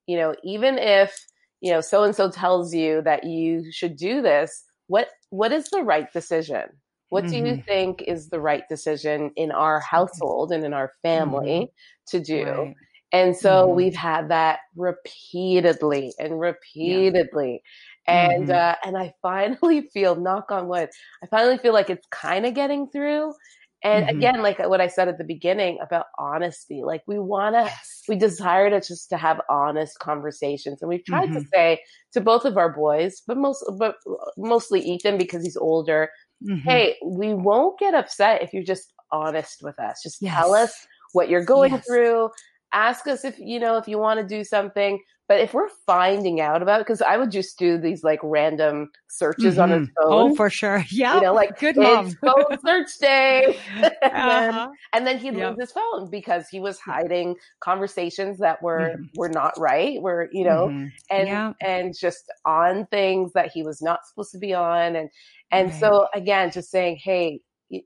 [0.07, 1.17] you know, even if,
[1.63, 5.71] you know, so and so tells you that you should do this, what what is
[5.71, 6.65] the right decision?
[7.09, 7.31] What mm-hmm.
[7.31, 7.63] do you mm-hmm.
[7.63, 12.17] think is the right decision in our household and in our family mm-hmm.
[12.19, 12.45] to do?
[12.45, 12.75] Right.
[13.13, 13.77] And so mm-hmm.
[13.77, 17.63] we've had that repeatedly and repeatedly.
[18.09, 18.31] Yeah.
[18.31, 18.53] And mm-hmm.
[18.53, 20.89] uh, and I finally feel, knock on wood,
[21.23, 23.35] I finally feel like it's kind of getting through.
[23.85, 24.17] And mm-hmm.
[24.17, 28.03] again, like what I said at the beginning about honesty, like we want to, yes.
[28.09, 30.81] we desire to just to have honest conversations.
[30.81, 31.41] And we've tried mm-hmm.
[31.41, 31.81] to say
[32.13, 33.97] to both of our boys, but most, but
[34.37, 36.11] mostly Ethan because he's older.
[36.49, 36.69] Mm-hmm.
[36.69, 40.01] Hey, we won't get upset if you're just honest with us.
[40.03, 40.35] Just yes.
[40.35, 41.87] tell us what you're going yes.
[41.87, 42.31] through.
[42.73, 45.01] Ask us if, you know, if you want to do something.
[45.29, 48.91] But if we're finding out about it, because I would just do these like random
[49.09, 49.63] searches mm-hmm.
[49.63, 50.11] on his mm-hmm.
[50.11, 50.33] phone.
[50.33, 50.85] Oh, for sure.
[50.91, 51.15] Yeah.
[51.23, 52.11] You know, like good mom.
[52.11, 53.59] phone search day.
[53.77, 54.11] and, uh-huh.
[54.13, 55.57] then, and, then, he'd yep.
[55.57, 59.05] lose his phone because he was hiding conversations that were mm-hmm.
[59.15, 60.03] were not right.
[60.03, 60.89] Were, you know, mm-hmm.
[61.11, 61.53] and yeah.
[61.63, 64.97] and just on things that he was not supposed to be on.
[64.97, 65.09] And
[65.51, 65.81] and right.
[65.81, 67.41] so again, just saying, hey,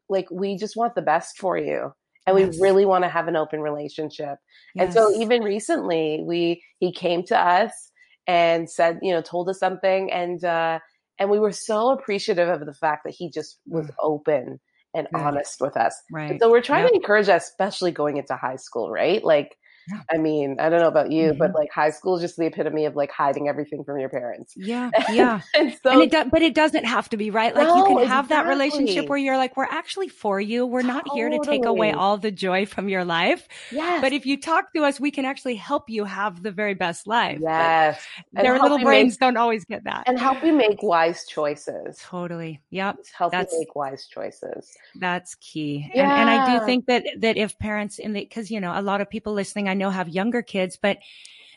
[0.08, 1.92] like we just want the best for you
[2.26, 2.54] and yes.
[2.54, 4.38] we really want to have an open relationship.
[4.74, 4.84] Yes.
[4.84, 7.90] And so even recently we he came to us
[8.26, 10.78] and said, you know, told us something and uh
[11.18, 13.94] and we were so appreciative of the fact that he just was mm.
[14.00, 14.60] open
[14.94, 15.94] and honest with us.
[16.10, 16.30] Right.
[16.30, 16.92] And so we're trying yep.
[16.92, 19.22] to encourage that, especially going into high school, right?
[19.22, 19.56] Like
[19.88, 20.00] yeah.
[20.10, 21.38] I mean, I don't know about you, mm-hmm.
[21.38, 24.54] but like high school is just the epitome of like hiding everything from your parents.
[24.56, 25.40] Yeah, yeah.
[25.54, 27.54] and, so, and it do, but it doesn't have to be right.
[27.54, 28.36] Like no, you can have exactly.
[28.36, 30.66] that relationship where you're like, we're actually for you.
[30.66, 31.20] We're not totally.
[31.20, 33.46] here to take away all the joy from your life.
[33.70, 34.00] Yes.
[34.00, 37.06] But if you talk to us, we can actually help you have the very best
[37.06, 37.38] life.
[37.40, 38.02] Yes.
[38.32, 40.04] their little brains make, don't always get that.
[40.06, 41.98] And help you make wise choices.
[42.02, 42.60] Totally.
[42.70, 42.98] Yep.
[43.16, 44.76] Help that's, you make wise choices.
[44.96, 45.90] That's key.
[45.94, 46.10] Yeah.
[46.10, 48.82] And, and I do think that that if parents in the because you know a
[48.82, 50.98] lot of people listening, I know have younger kids, but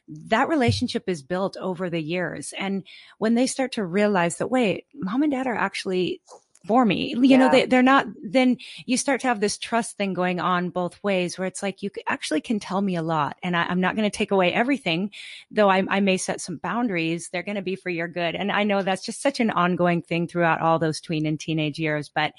[0.08, 2.54] that relationship is built over the years.
[2.58, 2.84] And
[3.20, 6.22] when they start to realize that, wait, mom and dad are actually
[6.66, 7.14] for me.
[7.16, 7.38] You yeah.
[7.38, 11.02] know, they, they're not, then you start to have this trust thing going on both
[11.04, 13.96] ways where it's like, you actually can tell me a lot and I, am not
[13.96, 15.12] going to take away everything,
[15.52, 17.30] though I, I may set some boundaries.
[17.30, 18.36] They're going to be for your good.
[18.36, 21.80] And I know that's just such an ongoing thing throughout all those tween and teenage
[21.80, 22.34] years, but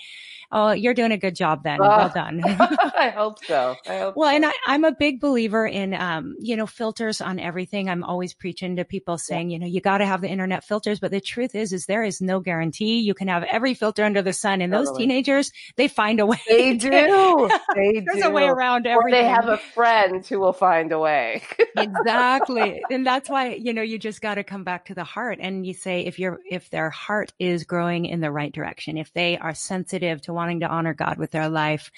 [0.52, 1.80] oh, you're doing a good job then.
[1.80, 2.42] Uh, well done.
[2.44, 3.76] I hope so.
[3.88, 4.36] I hope well, so.
[4.36, 7.88] and I, I'm a big believer in, um, you know, filters on everything.
[7.88, 9.54] I'm always preaching to people saying, yeah.
[9.54, 12.02] you know, you got to have the internet filters, but the truth is, is there
[12.02, 14.60] is no guarantee you can have every filter under the sun.
[14.60, 14.86] And totally.
[14.86, 16.40] those teenagers, they find a way.
[16.48, 17.48] They do.
[17.74, 18.28] They There's do.
[18.28, 19.20] a way around everything.
[19.20, 21.42] Or they have a friend who will find a way.
[21.76, 22.82] exactly.
[22.90, 25.64] And that's why, you know, you just got to come back to the heart and
[25.64, 29.38] you say, if you're, if their heart is growing in the right direction, if they
[29.38, 31.90] are sensitive to wanting to honor God with their life,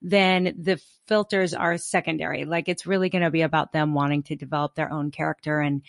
[0.00, 2.44] then the filters are secondary.
[2.44, 5.82] Like it's really going to be about them wanting to develop their own character and,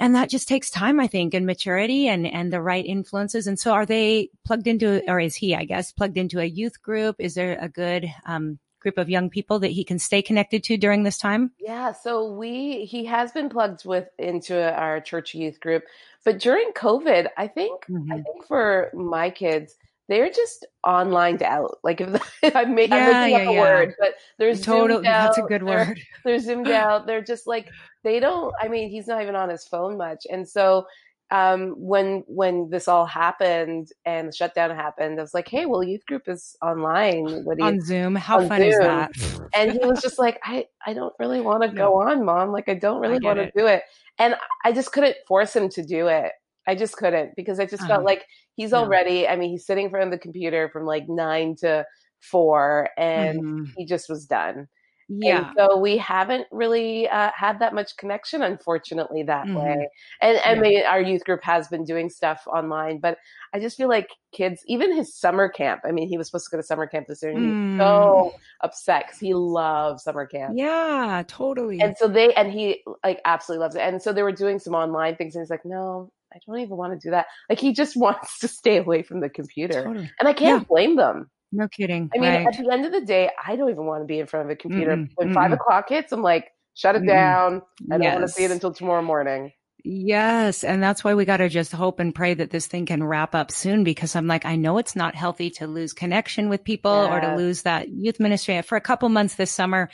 [0.00, 3.46] and that just takes time, I think, and maturity and, and the right influences.
[3.46, 6.82] And so are they plugged into, or is he, I guess, plugged into a youth
[6.82, 7.16] group?
[7.18, 10.76] Is there a good, um, group of young people that he can stay connected to
[10.78, 11.52] during this time?
[11.60, 15.84] Yeah, so we he has been plugged with into our church youth group,
[16.24, 18.10] but during COVID, I think mm-hmm.
[18.10, 19.76] I think for my kids,
[20.10, 21.78] they're just online out.
[21.84, 22.20] Like if the,
[22.58, 23.60] I made, yeah, I'm making yeah, up a yeah.
[23.60, 25.86] word, but there's totally that's a good word.
[25.86, 27.06] They're, they're zoomed out.
[27.06, 27.68] They're just like
[28.02, 28.52] they don't.
[28.60, 30.84] I mean, he's not even on his phone much, and so
[31.30, 35.84] um, when when this all happened and the shutdown happened, I was like, "Hey, well,
[35.84, 37.44] youth group is online.
[37.44, 38.16] What do you, on Zoom?
[38.16, 38.70] How fun Zoom.
[38.70, 39.10] is that?"
[39.54, 41.74] and he was just like, "I I don't really want to no.
[41.74, 42.50] go on, mom.
[42.50, 43.84] Like, I don't really want to do it."
[44.18, 46.32] And I just couldn't force him to do it.
[46.70, 47.94] I just couldn't because I just uh-huh.
[47.94, 49.26] felt like he's already.
[49.26, 51.84] I mean, he's sitting in front of the computer from like nine to
[52.20, 53.64] four, and mm-hmm.
[53.76, 54.68] he just was done.
[55.12, 55.48] Yeah.
[55.48, 59.56] And so we haven't really uh, had that much connection, unfortunately, that mm-hmm.
[59.56, 59.88] way.
[60.22, 60.62] And, and yeah.
[60.62, 63.18] mean, our youth group has been doing stuff online, but
[63.52, 66.56] I just feel like kids, even his summer camp, I mean, he was supposed to
[66.56, 67.70] go to summer camp this year and mm.
[67.72, 70.54] he's so upset because he loves summer camp.
[70.56, 71.80] Yeah, totally.
[71.80, 73.82] And so they, and he like absolutely loves it.
[73.82, 76.76] And so they were doing some online things and he's like, no, I don't even
[76.76, 77.26] want to do that.
[77.48, 79.82] Like he just wants to stay away from the computer.
[79.82, 80.10] Totally.
[80.20, 80.66] And I can't yeah.
[80.68, 81.30] blame them.
[81.52, 82.10] No kidding.
[82.14, 82.46] I mean, right.
[82.46, 84.50] at the end of the day, I don't even want to be in front of
[84.50, 84.96] a computer.
[84.96, 85.34] Mm-mm, when mm-mm.
[85.34, 87.62] five o'clock hits, I'm like, shut it down.
[87.90, 89.52] I don't want to see it until tomorrow morning.
[89.84, 90.62] Yes.
[90.62, 93.34] And that's why we got to just hope and pray that this thing can wrap
[93.34, 96.92] up soon because I'm like, I know it's not healthy to lose connection with people
[96.92, 98.60] or to lose that youth ministry.
[98.62, 99.88] For a couple months this summer,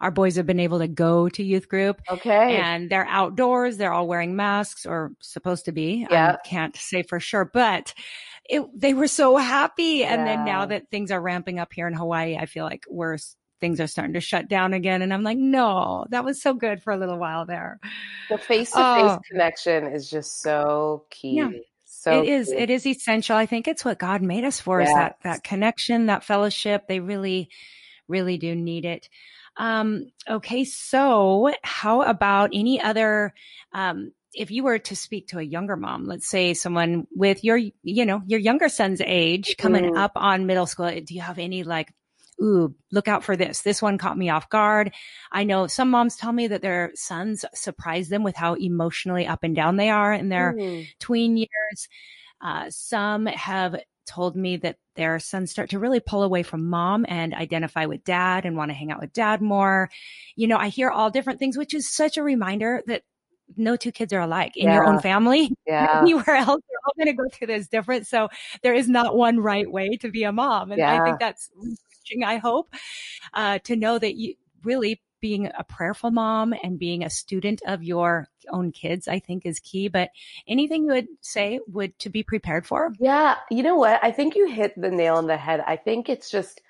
[0.00, 2.00] our boys have been able to go to youth group.
[2.10, 2.56] Okay.
[2.56, 3.76] And they're outdoors.
[3.76, 6.06] They're all wearing masks or supposed to be.
[6.10, 6.36] Yeah.
[6.42, 7.94] I can't say for sure, but
[8.50, 10.00] it, they were so happy.
[10.00, 10.14] Yeah.
[10.14, 13.18] And then now that things are ramping up here in Hawaii, I feel like we're
[13.60, 15.02] things are starting to shut down again.
[15.02, 17.78] And I'm like, no, that was so good for a little while there.
[18.30, 21.36] The face to face connection is just so key.
[21.36, 21.50] Yeah.
[21.84, 22.48] So it is.
[22.48, 22.56] Key.
[22.56, 23.36] It is essential.
[23.36, 24.88] I think it's what God made us for yes.
[24.88, 26.88] is that, that connection, that fellowship.
[26.88, 27.50] They really,
[28.08, 29.10] really do need it.
[29.58, 30.64] Um, okay.
[30.64, 33.34] So how about any other,
[33.74, 37.56] um, if you were to speak to a younger mom, let's say someone with your,
[37.56, 39.98] you know, your younger son's age coming mm.
[39.98, 41.92] up on middle school, do you have any like,
[42.42, 43.62] ooh, look out for this.
[43.62, 44.92] This one caught me off guard.
[45.30, 49.42] I know some moms tell me that their sons surprise them with how emotionally up
[49.42, 50.86] and down they are in their mm.
[50.98, 51.88] tween years.
[52.40, 57.04] Uh, some have told me that their sons start to really pull away from mom
[57.08, 59.88] and identify with dad and want to hang out with dad more.
[60.34, 63.02] You know, I hear all different things, which is such a reminder that
[63.56, 64.74] no two kids are alike in yeah.
[64.74, 65.50] your own family.
[65.66, 66.00] Yeah.
[66.00, 68.06] Anywhere else, you're all going to go through this different.
[68.06, 68.28] So
[68.62, 70.72] there is not one right way to be a mom.
[70.72, 71.00] And yeah.
[71.00, 72.74] I think that's refreshing, I hope,
[73.34, 74.34] uh, to know that you
[74.64, 79.46] really being a prayerful mom and being a student of your own kids, I think
[79.46, 79.86] is key.
[79.86, 80.10] But
[80.48, 82.92] anything you would say would to be prepared for?
[82.98, 83.36] Yeah.
[83.48, 84.00] You know what?
[84.02, 85.62] I think you hit the nail on the head.
[85.66, 86.62] I think it's just,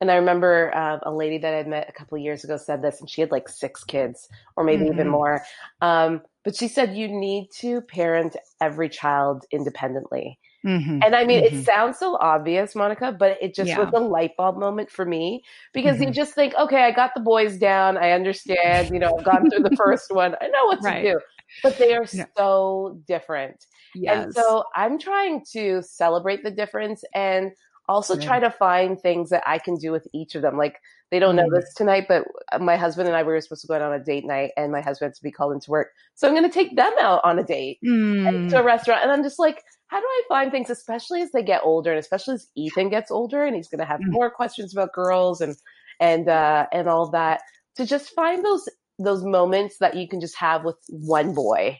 [0.00, 2.82] and I remember uh, a lady that I met a couple of years ago said
[2.82, 4.94] this, and she had like six kids, or maybe mm-hmm.
[4.94, 5.42] even more.
[5.80, 10.38] Um, but she said you need to parent every child independently.
[10.66, 11.00] Mm-hmm.
[11.02, 11.58] And I mean, mm-hmm.
[11.58, 13.78] it sounds so obvious, Monica, but it just yeah.
[13.78, 16.08] was a light bulb moment for me because mm-hmm.
[16.08, 17.96] you just think, okay, I got the boys down.
[17.96, 20.34] I understand, you know, I've gone through the first one.
[20.40, 21.02] I know what right.
[21.02, 21.20] to do.
[21.62, 22.26] But they are yeah.
[22.36, 23.66] so different.
[23.94, 24.24] Yes.
[24.24, 27.52] And so I'm trying to celebrate the difference and
[27.88, 30.56] also try to find things that I can do with each of them.
[30.56, 31.54] Like they don't know mm.
[31.54, 32.24] this tonight, but
[32.60, 34.72] my husband and I we were supposed to go out on a date night, and
[34.72, 37.20] my husband had to be called into work, so I'm going to take them out
[37.24, 38.50] on a date mm.
[38.50, 41.42] to a restaurant, and I'm just like, how do I find things, especially as they
[41.42, 44.10] get older, and especially as Ethan gets older, and he's going to have mm.
[44.10, 45.56] more questions about girls and
[46.00, 47.42] and uh, and all that,
[47.76, 48.68] to just find those
[48.98, 51.78] those moments that you can just have with one boy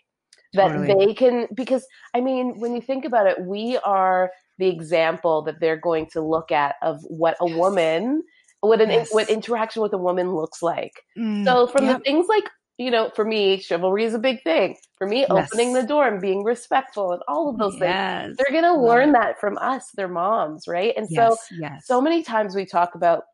[0.52, 1.06] that totally.
[1.06, 5.60] they can because I mean when you think about it, we are the example that
[5.60, 8.22] they're going to look at of what a woman
[8.60, 9.08] what an yes.
[9.12, 11.02] what interaction with a woman looks like.
[11.16, 11.98] Mm, so from yep.
[11.98, 12.44] the things like
[12.78, 14.76] you know, for me, chivalry is a big thing.
[14.98, 15.30] For me, yes.
[15.30, 18.26] opening the door and being respectful and all of those yes.
[18.26, 20.92] things, they're going to learn that from us, their moms, right?
[20.94, 21.36] And so,
[21.82, 23.24] so many times we talk about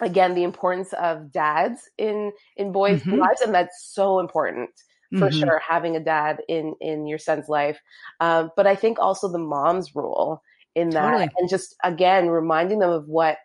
[0.00, 3.18] again the importance of dads in in boys' mm-hmm.
[3.18, 4.70] lives, and that's so important
[5.12, 5.40] for mm-hmm.
[5.40, 7.80] sure having a dad in in your son's life.
[8.20, 10.42] Um, but I think also the mom's role
[10.76, 11.28] in that, totally.
[11.38, 13.38] and just again reminding them of what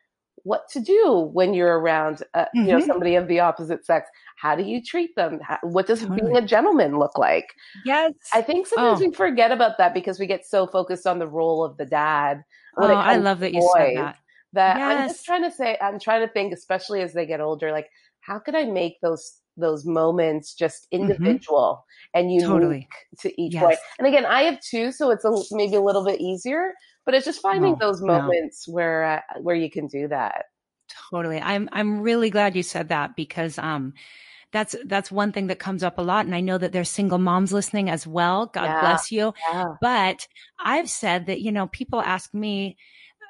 [0.43, 2.59] what to do when you're around, uh, mm-hmm.
[2.59, 2.87] you know, mm-hmm.
[2.87, 4.09] somebody of the opposite sex.
[4.37, 5.39] How do you treat them?
[5.41, 6.21] How, what does totally.
[6.21, 7.53] being a gentleman look like?
[7.85, 8.13] Yes.
[8.33, 9.07] I think sometimes oh.
[9.07, 12.43] we forget about that because we get so focused on the role of the dad.
[12.77, 14.17] oh, I love that you said that.
[14.53, 15.01] That yes.
[15.01, 17.87] I'm just trying to say, I'm trying to think, especially as they get older, like
[18.21, 21.03] how could I make those those moments just mm-hmm.
[21.03, 22.19] individual mm-hmm.
[22.19, 22.87] and unique totally.
[23.19, 23.63] to each yes.
[23.63, 23.75] boy?
[23.99, 26.73] And again, I have two, so it's a, maybe a little bit easier
[27.05, 28.73] but it's just finding no, those moments no.
[28.73, 30.45] where uh, where you can do that.
[31.09, 31.39] Totally.
[31.39, 33.93] I'm i'm really glad you said that because um
[34.51, 37.17] that's that's one thing that comes up a lot and i know that there's single
[37.17, 38.47] moms listening as well.
[38.47, 39.33] God yeah, bless you.
[39.51, 39.75] Yeah.
[39.79, 40.27] but
[40.59, 42.77] i've said that you know people ask me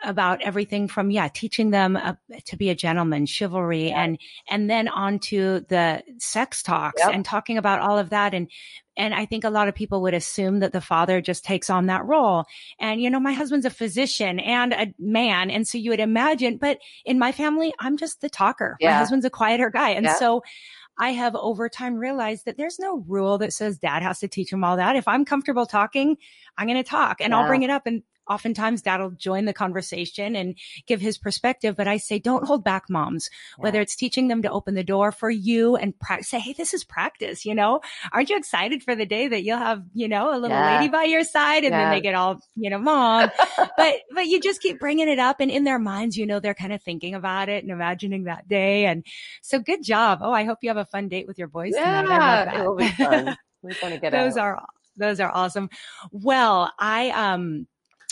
[0.04, 2.14] about everything from, yeah, teaching them uh,
[2.46, 4.04] to be a gentleman, chivalry, yeah.
[4.04, 7.14] and, and then on to the sex talks yep.
[7.14, 8.34] and talking about all of that.
[8.34, 8.50] And,
[8.98, 11.86] and I think a lot of people would assume that the father just takes on
[11.88, 12.46] that role.
[12.80, 15.50] And, you know, my husband's a physician and a man.
[15.50, 18.78] And so you would imagine, but in my family, I'm just the talker.
[18.80, 18.92] Yeah.
[18.92, 19.92] My husband's a quieter guy.
[19.92, 20.16] And yeah.
[20.16, 20.44] so,
[21.00, 24.52] I have over time realized that there's no rule that says dad has to teach
[24.52, 24.96] him all that.
[24.96, 26.18] If I'm comfortable talking,
[26.58, 27.40] I'm going to talk and yeah.
[27.40, 27.88] I'll bring it up.
[27.88, 30.58] And oftentimes dad will join the conversation and
[30.88, 31.76] give his perspective.
[31.76, 33.64] But I say, don't hold back moms, yeah.
[33.64, 36.74] whether it's teaching them to open the door for you and pra- say, Hey, this
[36.74, 37.46] is practice.
[37.46, 40.58] You know, aren't you excited for the day that you'll have, you know, a little
[40.58, 40.78] yeah.
[40.78, 41.84] lady by your side and yeah.
[41.84, 43.30] then they get all, you know, mom,
[43.78, 46.54] but, but you just keep bringing it up and in their minds, you know, they're
[46.54, 48.86] kind of thinking about it and imagining that day.
[48.86, 49.06] And
[49.42, 50.20] so good job.
[50.22, 51.74] Oh, I hope you have a fun date with your boys.
[51.76, 52.60] Yeah, tonight.
[52.60, 53.38] it will be fun.
[53.64, 54.44] We want to get those out.
[54.44, 54.66] are
[54.98, 55.70] those are awesome.
[56.12, 57.68] Well, I um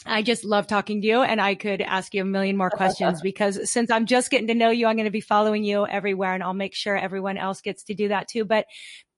[0.06, 3.22] I just love talking to you and I could ask you a million more questions
[3.24, 6.34] because since I'm just getting to know you, I'm going to be following you everywhere
[6.34, 8.46] and I'll make sure everyone else gets to do that too.
[8.46, 8.66] But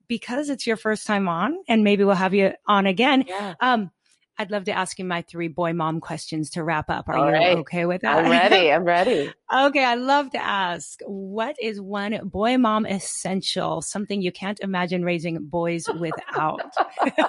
[0.07, 3.25] because it's your first time on and maybe we'll have you on again.
[3.27, 3.55] Yeah.
[3.61, 3.91] Um,
[4.37, 7.07] I'd love to ask you my three boy mom questions to wrap up.
[7.07, 7.57] Are All you right.
[7.59, 8.25] okay with that?
[8.25, 8.71] I'm ready.
[8.73, 9.31] I'm ready.
[9.53, 9.83] okay.
[9.83, 15.37] I love to ask what is one boy mom essential, something you can't imagine raising
[15.45, 16.61] boys without?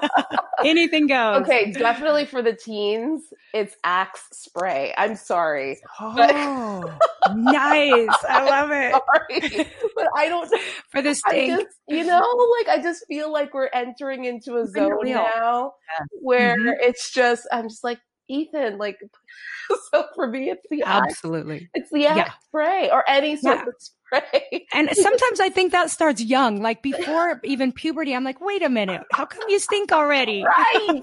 [0.64, 1.42] Anything goes.
[1.42, 1.72] Okay.
[1.72, 3.22] Definitely for the teens,
[3.52, 4.94] it's Axe spray.
[4.96, 5.80] I'm sorry.
[6.04, 6.98] Oh,
[7.34, 8.08] nice.
[8.28, 8.92] I love it.
[8.92, 10.52] Sorry, but I don't.
[10.90, 11.66] For the state.
[11.88, 16.06] you know, like I just feel like we're entering into a zone now yeah.
[16.20, 16.70] where mm-hmm.
[16.80, 17.98] it's it's just I'm just like
[18.28, 18.98] Ethan, like
[19.92, 22.30] so for me it's the absolutely it's the yeah.
[22.44, 23.64] spray or any sort yeah.
[23.66, 24.66] of spray.
[24.72, 28.14] and sometimes I think that starts young, like before even puberty.
[28.14, 30.44] I'm like, wait a minute, how come you stink already?
[30.44, 31.00] Right,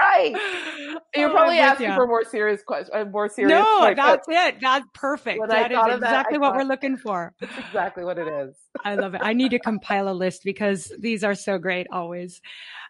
[0.00, 0.34] right.
[1.14, 1.94] You're oh, probably asking you.
[1.94, 3.50] for more serious questions, uh, more serious.
[3.50, 4.56] No, that's it.
[4.60, 5.40] That's perfect.
[5.48, 7.34] That is exactly that, what we're looking for.
[7.40, 8.56] That's exactly what it is.
[8.84, 9.20] I love it.
[9.22, 12.40] I need to compile a list because these are so great always.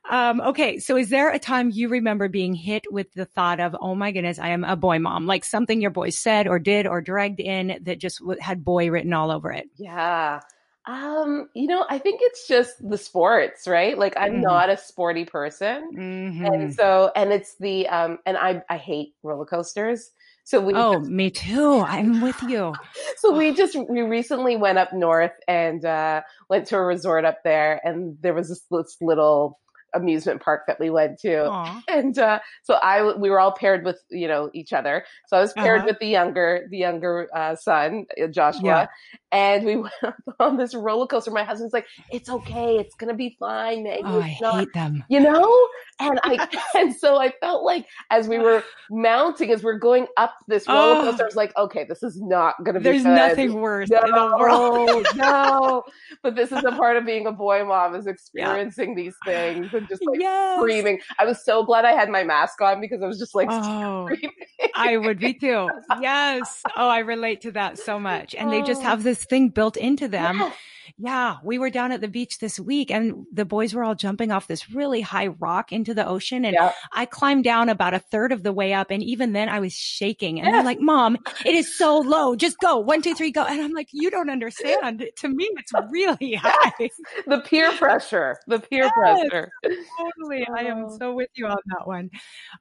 [0.09, 0.78] Um, okay.
[0.78, 4.12] So is there a time you remember being hit with the thought of, oh my
[4.12, 7.40] goodness, I am a boy mom, like something your boy said or did or dragged
[7.40, 9.68] in that just w- had boy written all over it?
[9.76, 10.40] Yeah.
[10.86, 13.98] Um, you know, I think it's just the sports, right?
[13.98, 14.42] Like I'm mm.
[14.42, 15.90] not a sporty person.
[15.96, 16.44] Mm-hmm.
[16.44, 20.11] And so, and it's the, um, and I, I hate roller coasters.
[20.44, 21.80] So we, oh, just, me too.
[21.80, 22.72] I'm with you.
[23.16, 27.42] so we just, we recently went up north and, uh, went to a resort up
[27.42, 29.59] there and there was this, this little
[29.95, 31.28] amusement park that we went to.
[31.28, 31.82] Aww.
[31.89, 35.05] And uh, so I we were all paired with you know each other.
[35.28, 35.87] So I was paired uh-huh.
[35.89, 38.87] with the younger the younger uh, son uh, Joshua, yeah.
[39.32, 41.30] and we went on this roller coaster.
[41.30, 44.03] My husband's like, "It's okay, it's gonna be fine." Maggie.
[44.05, 45.05] Oh, I not, hate them.
[45.09, 45.68] You know,
[46.01, 50.07] and I and so I felt like as we were mounting, as we are going
[50.16, 51.24] up this roller coaster, oh.
[51.24, 53.14] I was like, "Okay, this is not gonna be." There's good.
[53.14, 55.07] nothing worse no, in the world.
[55.16, 55.84] no,
[56.22, 58.95] but this is a part of being a boy mom is experiencing yeah.
[58.97, 60.58] these things and just like yes.
[60.58, 61.00] screaming.
[61.18, 64.06] I was so glad I had my mask on because I was just like oh,
[64.06, 64.32] screaming.
[64.74, 65.70] I would be too.
[66.00, 66.62] Yes.
[66.76, 68.34] Oh, I relate to that so much.
[68.34, 68.50] And oh.
[68.50, 68.84] they just oh.
[68.84, 70.38] have this thing built into them.
[70.38, 70.52] Yes
[70.99, 74.30] yeah, we were down at the beach this week and the boys were all jumping
[74.30, 76.47] off this really high rock into the ocean.
[76.47, 76.72] And yeah.
[76.92, 78.90] I climbed down about a third of the way up.
[78.90, 80.53] And even then I was shaking and yeah.
[80.53, 82.34] they're like, mom, it is so low.
[82.34, 83.44] Just go one, two, three, go.
[83.44, 85.05] And I'm like, you don't understand.
[85.16, 86.88] to me, it's really high.
[87.26, 89.51] the peer pressure, the peer yes, pressure.
[89.99, 90.47] Totally.
[90.57, 90.97] I am oh.
[90.99, 92.09] so with you on that one.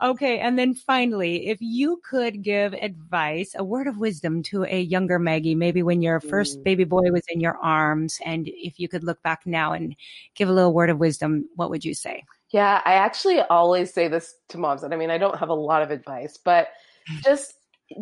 [0.03, 0.39] Okay.
[0.39, 5.19] And then finally, if you could give advice, a word of wisdom to a younger
[5.19, 6.63] Maggie, maybe when your first mm.
[6.65, 9.95] baby boy was in your arms and if you could look back now and
[10.35, 12.23] give a little word of wisdom, what would you say?
[12.49, 14.83] Yeah, I actually always say this to moms.
[14.83, 16.69] And I mean, I don't have a lot of advice, but
[17.23, 17.53] just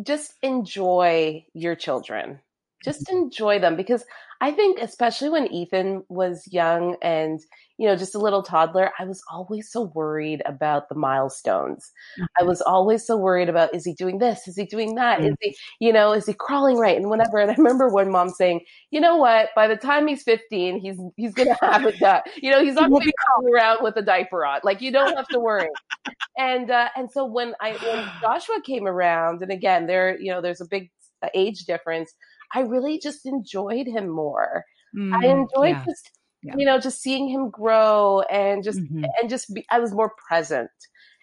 [0.02, 2.40] just enjoy your children.
[2.84, 4.04] Just enjoy them because
[4.40, 7.40] I think especially when Ethan was young and
[7.76, 11.90] you know, just a little toddler, I was always so worried about the milestones.
[12.16, 12.24] Mm-hmm.
[12.40, 14.46] I was always so worried about, is he doing this?
[14.46, 15.18] Is he doing that?
[15.18, 15.28] Mm-hmm.
[15.28, 16.96] Is he, you know, is he crawling right?
[16.96, 17.38] And whatever.
[17.38, 18.60] And I remember one mom saying,
[18.90, 19.48] you know what?
[19.56, 22.22] By the time he's 15, he's, he's going to have it done.
[22.36, 24.60] You know, he's not going to be crawling around with a diaper on.
[24.62, 25.68] Like, you don't have to worry.
[26.38, 30.40] and, uh, and so when I, when Joshua came around, and again, there, you know,
[30.40, 30.90] there's a big
[31.24, 32.14] uh, age difference.
[32.54, 34.64] I really just enjoyed him more.
[34.96, 35.84] Mm, I enjoyed yeah.
[35.84, 36.10] just,
[36.42, 36.54] yeah.
[36.56, 39.04] you know, just seeing him grow and just mm-hmm.
[39.20, 40.70] and just be, I was more present.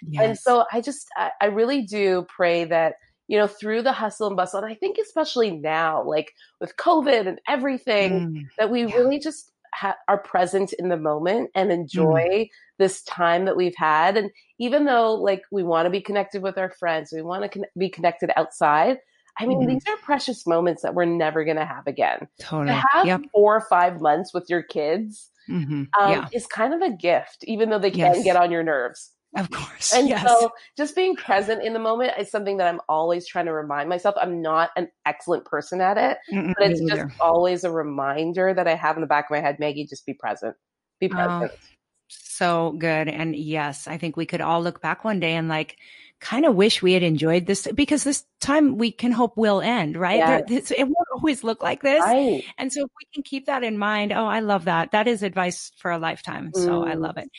[0.07, 0.23] Yes.
[0.23, 2.95] And so I just I, I really do pray that
[3.27, 7.27] you know through the hustle and bustle, and I think especially now, like with COVID
[7.27, 8.95] and everything, mm, that we yeah.
[8.95, 12.49] really just ha- are present in the moment and enjoy mm.
[12.77, 14.17] this time that we've had.
[14.17, 17.49] And even though like we want to be connected with our friends, we want to
[17.49, 18.97] con- be connected outside.
[19.39, 19.69] I mean, mm-hmm.
[19.69, 22.27] these are precious moments that we're never going to have again.
[22.39, 22.67] Totally.
[22.67, 23.21] To have yep.
[23.31, 25.83] four or five months with your kids mm-hmm.
[25.99, 26.27] um, yeah.
[26.33, 28.23] is kind of a gift, even though they can yes.
[28.23, 29.11] get on your nerves.
[29.37, 29.93] Of course.
[29.93, 30.27] And yes.
[30.27, 33.87] so just being present in the moment is something that I'm always trying to remind
[33.87, 34.15] myself.
[34.19, 38.67] I'm not an excellent person at it, Mm-mm, but it's just always a reminder that
[38.67, 40.55] I have in the back of my head, Maggie, just be present.
[40.99, 41.51] Be oh, present.
[41.53, 41.57] Oh,
[42.09, 43.07] so good.
[43.07, 45.77] And yes, I think we could all look back one day and like
[46.21, 49.97] kind of wish we had enjoyed this because this time we can hope will end,
[49.97, 50.17] right?
[50.17, 50.43] Yes.
[50.47, 51.99] There, this, it won't always look like this.
[51.99, 52.43] Right.
[52.57, 54.91] And so if we can keep that in mind, oh, I love that.
[54.91, 56.51] That is advice for a lifetime.
[56.51, 56.63] Mm.
[56.63, 57.29] So I love it.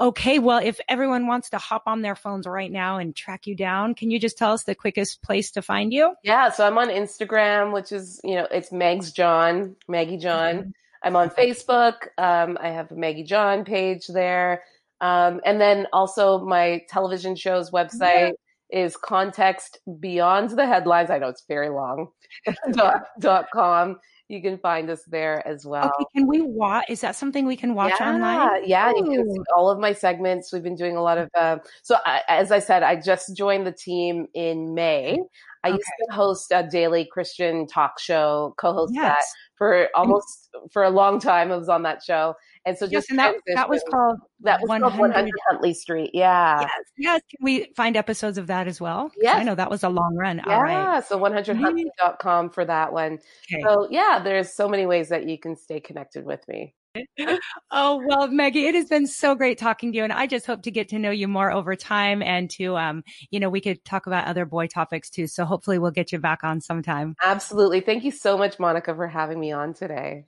[0.00, 3.54] Okay, well, if everyone wants to hop on their phones right now and track you
[3.54, 6.14] down, can you just tell us the quickest place to find you?
[6.24, 10.54] Yeah, so I'm on Instagram, which is, you know, it's Megs John, Maggie John.
[10.54, 10.70] Mm-hmm.
[11.02, 12.08] I'm on Facebook.
[12.16, 14.62] Um, I have a Maggie John page there.
[15.02, 18.32] Um, and then also my television show's website
[18.70, 18.84] yeah.
[18.84, 21.10] is context beyond the headlines.
[21.10, 22.08] I know it's very long.
[22.72, 23.98] dot, dot com
[24.32, 25.84] you can find us there as well.
[25.84, 26.86] Okay, can we watch?
[26.88, 28.62] Is that something we can watch yeah, online?
[28.64, 28.96] Yeah, Ooh.
[28.96, 30.52] you can see all of my segments.
[30.52, 31.28] We've been doing a lot of.
[31.36, 35.18] Uh, so I, as I said, I just joined the team in May.
[35.64, 35.76] I okay.
[35.76, 39.04] used to host a daily Christian talk show, co-host yes.
[39.04, 39.24] that
[39.62, 41.52] for almost for a long time.
[41.52, 42.34] I was on that show,
[42.66, 44.88] and so just yes, and that, that was called that was 100.
[44.88, 46.10] called 100 Huntley Street.
[46.12, 46.60] Yeah.
[46.60, 46.70] Yes.
[46.98, 47.20] Yes.
[47.30, 49.12] Can we find episodes of that as well?
[49.20, 49.36] Yes.
[49.36, 50.42] I know that was a long run.
[50.44, 50.56] Yeah.
[50.56, 51.04] All right.
[51.04, 53.20] So 100huntley.com for that one.
[53.52, 53.62] Okay.
[53.62, 56.74] So yeah, there's so many ways that you can stay connected with me.
[57.70, 60.62] oh well maggie it has been so great talking to you and i just hope
[60.62, 63.82] to get to know you more over time and to um you know we could
[63.84, 67.14] talk about other boy topics too so hopefully we'll get you back on sometime.
[67.22, 67.80] Absolutely.
[67.80, 70.24] Thank you so much monica for having me on today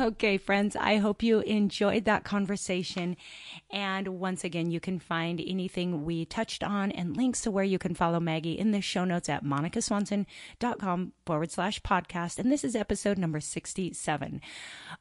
[0.00, 3.16] Okay, friends, I hope you enjoyed that conversation.
[3.68, 7.80] And once again, you can find anything we touched on and links to where you
[7.80, 12.38] can follow Maggie in the show notes at monicaswanson.com forward slash podcast.
[12.38, 14.40] And this is episode number 67.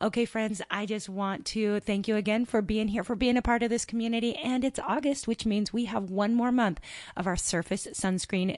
[0.01, 3.41] Okay, friends, I just want to thank you again for being here, for being a
[3.43, 4.35] part of this community.
[4.37, 6.79] And it's August, which means we have one more month
[7.15, 8.57] of our Surface Sunscreen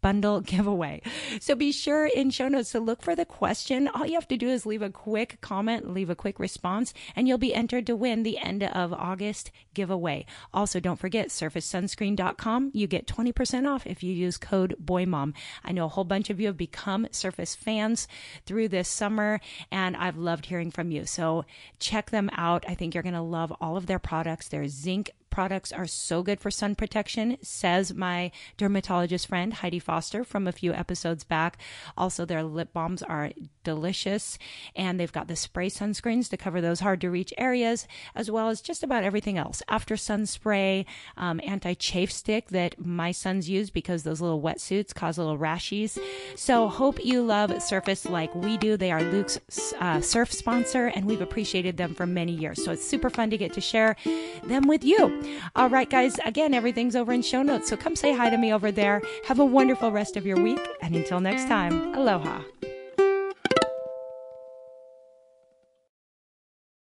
[0.00, 1.02] bundle giveaway.
[1.40, 3.88] So be sure in show notes to look for the question.
[3.88, 7.26] All you have to do is leave a quick comment, leave a quick response, and
[7.26, 10.26] you'll be entered to win the end of August giveaway.
[10.52, 12.70] Also, don't forget surfacesunscreen.com.
[12.74, 15.34] You get 20% off if you use code BOYMOM.
[15.64, 18.08] I know a whole bunch of you have become Surface fans
[18.46, 19.40] through this summer,
[19.70, 21.04] and I've loved hearing from you.
[21.04, 21.44] So
[21.78, 22.64] check them out.
[22.68, 24.48] I think you're going to love all of their products.
[24.48, 30.24] Their zinc products are so good for sun protection, says my dermatologist friend Heidi Foster
[30.24, 31.58] from a few episodes back.
[31.96, 33.30] Also, their lip balms are
[33.64, 34.38] delicious,
[34.74, 38.48] and they've got the spray sunscreens to cover those hard to reach areas, as well
[38.48, 39.62] as just about everything else.
[39.68, 44.94] After sun spray, um, anti chafe stick that my sons use because those little wetsuits
[44.94, 45.98] cause little rashes.
[46.36, 48.76] So, hope you love Surface like we do.
[48.76, 49.38] They are Luke's
[49.80, 52.64] uh, surf sponsor, and we've appreciated them for many years.
[52.64, 53.96] So, it's super fun to get to share
[54.44, 55.17] them with you.
[55.56, 57.68] All right, guys, again, everything's over in show notes.
[57.68, 59.02] So come say hi to me over there.
[59.26, 60.60] Have a wonderful rest of your week.
[60.82, 62.42] And until next time, aloha.